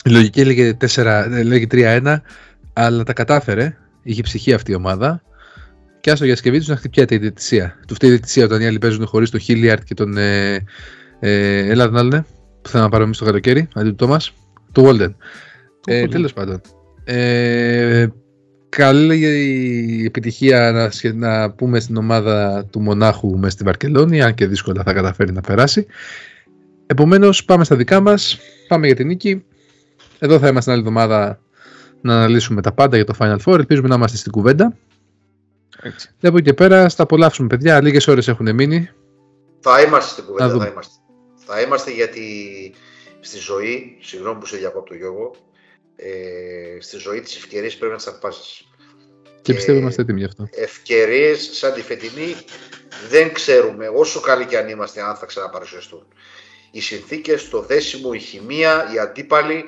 Η 0.04 0.10
λογική 0.10 0.40
έλεγε, 0.40 0.78
4, 0.94 1.26
λέγε 1.44 1.68
3-1, 1.72 2.16
αλλά 2.74 3.04
τα 3.04 3.14
κατάφερε. 3.14 3.78
Είχε 4.04 4.22
ψυχή 4.22 4.54
αυτή 4.54 4.72
η 4.72 4.76
ομάδα. 4.76 5.24
Και 6.00 6.12
άστο 6.12 6.26
για 6.26 6.36
σκευή 6.36 6.60
του 6.60 6.66
να 6.68 6.76
χτυπιέται 6.76 7.16
η 7.16 7.18
διαιτησία. 7.18 7.80
Του 7.88 7.94
φταίει 7.94 8.10
η 8.10 8.14
διαιτησία 8.14 8.46
όταν 8.46 8.62
οι 8.62 8.66
άλλοι 8.66 8.78
παίζουν 8.78 9.06
χωρίς 9.06 9.30
τον 9.30 9.40
Χίλιαρτ 9.40 9.84
και 9.84 9.94
τον 9.94 10.18
ε, 10.18 10.64
ε, 11.24 11.70
έλα 11.72 11.86
τον 11.86 11.98
άλλο, 11.98 12.26
που 12.62 12.70
θα 12.70 12.80
να 12.80 12.90
πάρουμε 12.90 13.04
εμείς 13.04 13.18
το 13.18 13.26
καλοκαίρι, 13.26 13.68
αντί 13.76 13.90
του 13.90 13.96
Τόμας, 13.96 14.34
του 14.72 14.82
Βόλτεν. 14.82 15.16
Ε, 15.86 16.08
Τέλος 16.08 16.34
πάντων. 16.34 16.62
Ε, 17.04 18.08
καλή 18.70 20.04
επιτυχία 20.06 20.72
να, 20.72 21.14
να 21.14 21.52
πούμε 21.52 21.80
στην 21.80 21.98
ομάδα 21.98 22.66
του 22.72 22.82
Μονάχου 22.82 23.38
μες 23.38 23.54
στη 23.54 23.64
Βαρκελόνη, 23.64 24.22
αν 24.22 24.34
και 24.34 24.48
δύσκολα 24.48 24.84
θα 24.84 24.94
καταφέρει 24.94 25.32
να 25.32 25.42
περάσει. 25.42 25.86
Επομένως, 26.86 27.46
πάμε 27.46 27.64
στα 27.64 27.76
δικά 27.76 28.00
μας. 28.00 28.40
Πάμε 28.68 28.86
για 28.86 28.96
την 28.96 29.08
νίκη. 29.08 29.44
Εδώ 30.20 30.40
θα 30.40 30.48
είμαστε 30.48 30.60
την 30.60 30.72
άλλη 30.72 30.80
εβδομάδα 30.80 31.40
να 32.02 32.16
αναλύσουμε 32.16 32.62
τα 32.62 32.72
πάντα 32.72 32.96
για 32.96 33.06
το 33.06 33.14
Final 33.20 33.38
Four. 33.46 33.54
Ελπίζουμε 33.54 33.88
να 33.88 33.96
είμαστε 33.96 34.18
στην 34.18 34.32
κουβέντα. 34.32 34.78
Έτσι. 35.82 36.10
Και 36.18 36.28
από 36.28 36.38
εκεί 36.38 36.46
και 36.46 36.54
πέρα, 36.54 36.90
στα 36.90 37.04
απολαύσουμε, 37.04 37.48
παιδιά. 37.48 37.82
Λίγες 37.82 38.08
ώρες 38.08 38.28
έχουν 38.28 38.56
μείνει. 38.56 38.90
Θα 39.60 39.82
είμαστε 39.82 40.12
στην 40.12 40.24
κουβέντα, 40.24 40.58
θα 40.58 40.68
είμαστε. 40.68 40.94
Θα 41.54 41.62
είμαστε 41.62 41.92
γιατί 41.92 42.26
στη 43.20 43.38
ζωή, 43.38 43.98
συγγνώμη 44.02 44.40
που 44.40 44.46
σε 44.46 44.58
διακόπτω 44.58 44.94
Γιώργο, 44.94 45.36
ε, 45.96 46.80
στη 46.80 46.98
ζωή 46.98 47.22
της 47.22 47.36
ευκαιρίας 47.36 47.76
πρέπει 47.76 47.92
να 47.92 47.98
τις 47.98 48.08
αρπάσεις. 48.08 48.68
Και 49.42 49.54
πιστεύω 49.54 49.80
είμαστε 49.80 50.02
έτοιμοι 50.02 50.20
γι' 50.20 50.26
αυτό. 50.26 50.48
Ευκαιρίες 50.52 51.50
σαν 51.54 51.74
τη 51.74 51.82
φετινή 51.82 52.36
δεν 53.10 53.34
ξέρουμε 53.34 53.88
όσο 53.88 54.20
καλοί 54.20 54.46
και 54.46 54.58
αν 54.58 54.70
είμαστε 54.70 55.02
αν 55.02 55.16
θα 55.16 55.26
ξαναπαρουσιαστούν. 55.26 56.08
Οι 56.72 56.82
συνθήκες, 56.82 57.50
το 57.50 57.62
δέσιμο, 57.62 58.10
η 58.14 58.20
χημεία, 58.20 58.92
οι 58.94 59.00
αντίπαλοι, 59.00 59.64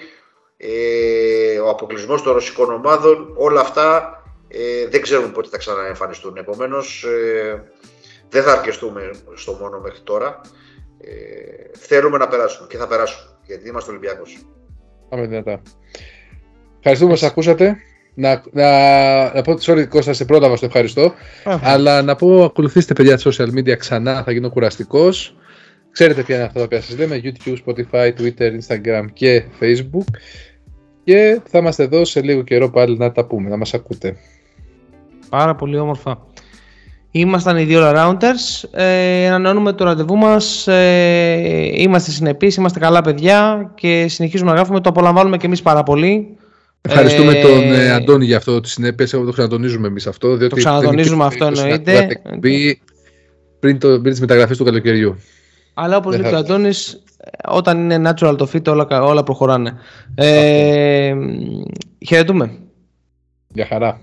ε, 0.57 1.59
ο 1.59 1.69
αποκλεισμός 1.69 2.21
των 2.21 2.33
ρωσικών 2.33 2.71
ομάδων, 2.73 3.33
όλα 3.37 3.61
αυτά 3.61 4.17
ε, 4.47 4.87
δεν 4.87 5.01
ξέρουμε 5.01 5.27
πότε 5.27 5.49
θα 5.49 5.57
ξαναεμφανιστούν. 5.57 6.37
Επομένως, 6.37 7.03
ε, 7.03 7.71
δεν 8.29 8.43
θα 8.43 8.51
αρκεστούμε 8.51 9.11
στο 9.33 9.51
μόνο 9.51 9.79
μέχρι 9.79 9.99
τώρα 9.99 10.41
ε, 11.05 11.77
θέλουμε 11.77 12.17
να 12.17 12.27
περάσουμε 12.27 12.67
και 12.69 12.77
θα 12.77 12.87
περάσουμε 12.87 13.29
γιατί 13.45 13.69
είμαστε 13.69 13.89
Ολυμπιακός. 13.89 14.37
Πάμε 15.09 15.25
δυνατά. 15.25 15.61
Ευχαριστούμε 16.77 17.11
που 17.11 17.17
σας 17.17 17.29
ακούσατε. 17.29 17.77
Να, 18.15 18.43
να, 18.51 19.33
να 19.33 19.41
πω 19.41 19.53
sorry 19.61 19.87
Κώστα 19.89 20.13
σε 20.13 20.25
πρώτα 20.25 20.49
μας 20.49 20.59
το 20.59 20.65
ευχαριστώ. 20.65 21.13
Αλλά 21.61 22.01
να 22.01 22.15
πω 22.15 22.43
ακολουθήστε 22.43 22.93
παιδιά 22.93 23.19
social 23.19 23.47
media 23.57 23.77
ξανά 23.77 24.23
θα 24.23 24.31
γίνω 24.31 24.49
κουραστικός. 24.49 25.35
Ξέρετε 25.91 26.23
ποια 26.23 26.35
είναι 26.35 26.43
αυτά 26.43 26.59
τα 26.59 26.65
οποία 26.65 26.81
σας 26.81 26.97
λέμε 26.97 27.21
YouTube, 27.23 27.55
Spotify, 27.65 28.13
Twitter, 28.13 28.59
Instagram 28.59 29.05
και 29.13 29.43
Facebook. 29.59 30.05
Και 31.03 31.41
θα 31.45 31.57
είμαστε 31.57 31.83
εδώ 31.83 32.05
σε 32.05 32.21
λίγο 32.21 32.41
καιρό 32.41 32.69
πάλι 32.69 32.97
να 32.97 33.11
τα 33.11 33.25
πούμε, 33.25 33.49
να 33.49 33.57
μας 33.57 33.73
ακούτε. 33.73 34.17
Πάρα 35.29 35.55
πολύ 35.55 35.77
όμορφα 35.77 36.25
Ήμασταν 37.15 37.57
οι 37.57 37.63
δύο 37.63 37.91
rounders. 37.95 38.69
Ε, 38.71 39.27
ανανεώνουμε 39.27 39.73
το 39.73 39.83
ραντεβού 39.83 40.17
μας. 40.17 40.67
Ε, 40.67 41.71
είμαστε 41.73 42.11
συνεπείς, 42.11 42.55
είμαστε 42.55 42.79
καλά 42.79 43.01
παιδιά 43.01 43.71
και 43.75 44.05
συνεχίζουμε 44.07 44.49
να 44.49 44.55
γράφουμε. 44.55 44.81
Το 44.81 44.89
απολαμβάνουμε 44.89 45.37
και 45.37 45.45
εμείς 45.45 45.61
πάρα 45.61 45.83
πολύ. 45.83 46.37
Ευχαριστούμε 46.81 47.37
ε, 47.37 47.41
τον 47.41 47.73
ε, 47.73 47.91
Αντώνη 47.91 48.25
για 48.25 48.37
αυτό 48.37 48.59
τη 48.59 48.69
συνέπεια. 48.69 49.07
Εγώ 49.13 49.25
το 49.25 49.31
ξανατονίζουμε 49.31 49.87
εμείς 49.87 50.07
αυτό. 50.07 50.27
Διότι 50.27 50.47
το 50.47 50.55
ξανατονίζουμε 50.55 51.25
αυτό 51.25 51.45
εννοείται. 51.45 52.21
Πριν, 53.59 53.79
το, 53.79 53.87
πριν 53.87 54.11
τις 54.11 54.19
μεταγραφές 54.19 54.57
του 54.57 54.63
καλοκαιριού. 54.63 55.17
Αλλά 55.73 55.97
όπως 55.97 56.17
λέει 56.17 56.33
ο 56.33 56.37
Αντώνης, 56.37 57.03
όταν 57.49 57.79
είναι 57.79 58.09
natural 58.09 58.35
το 58.37 58.49
fit, 58.53 58.67
όλα, 58.67 59.03
όλα 59.03 59.23
προχωράνε. 59.23 59.73
Ε, 60.15 61.13
χαιρετούμε. 62.05 62.57
Για 63.47 63.65
χαρά. 63.65 63.99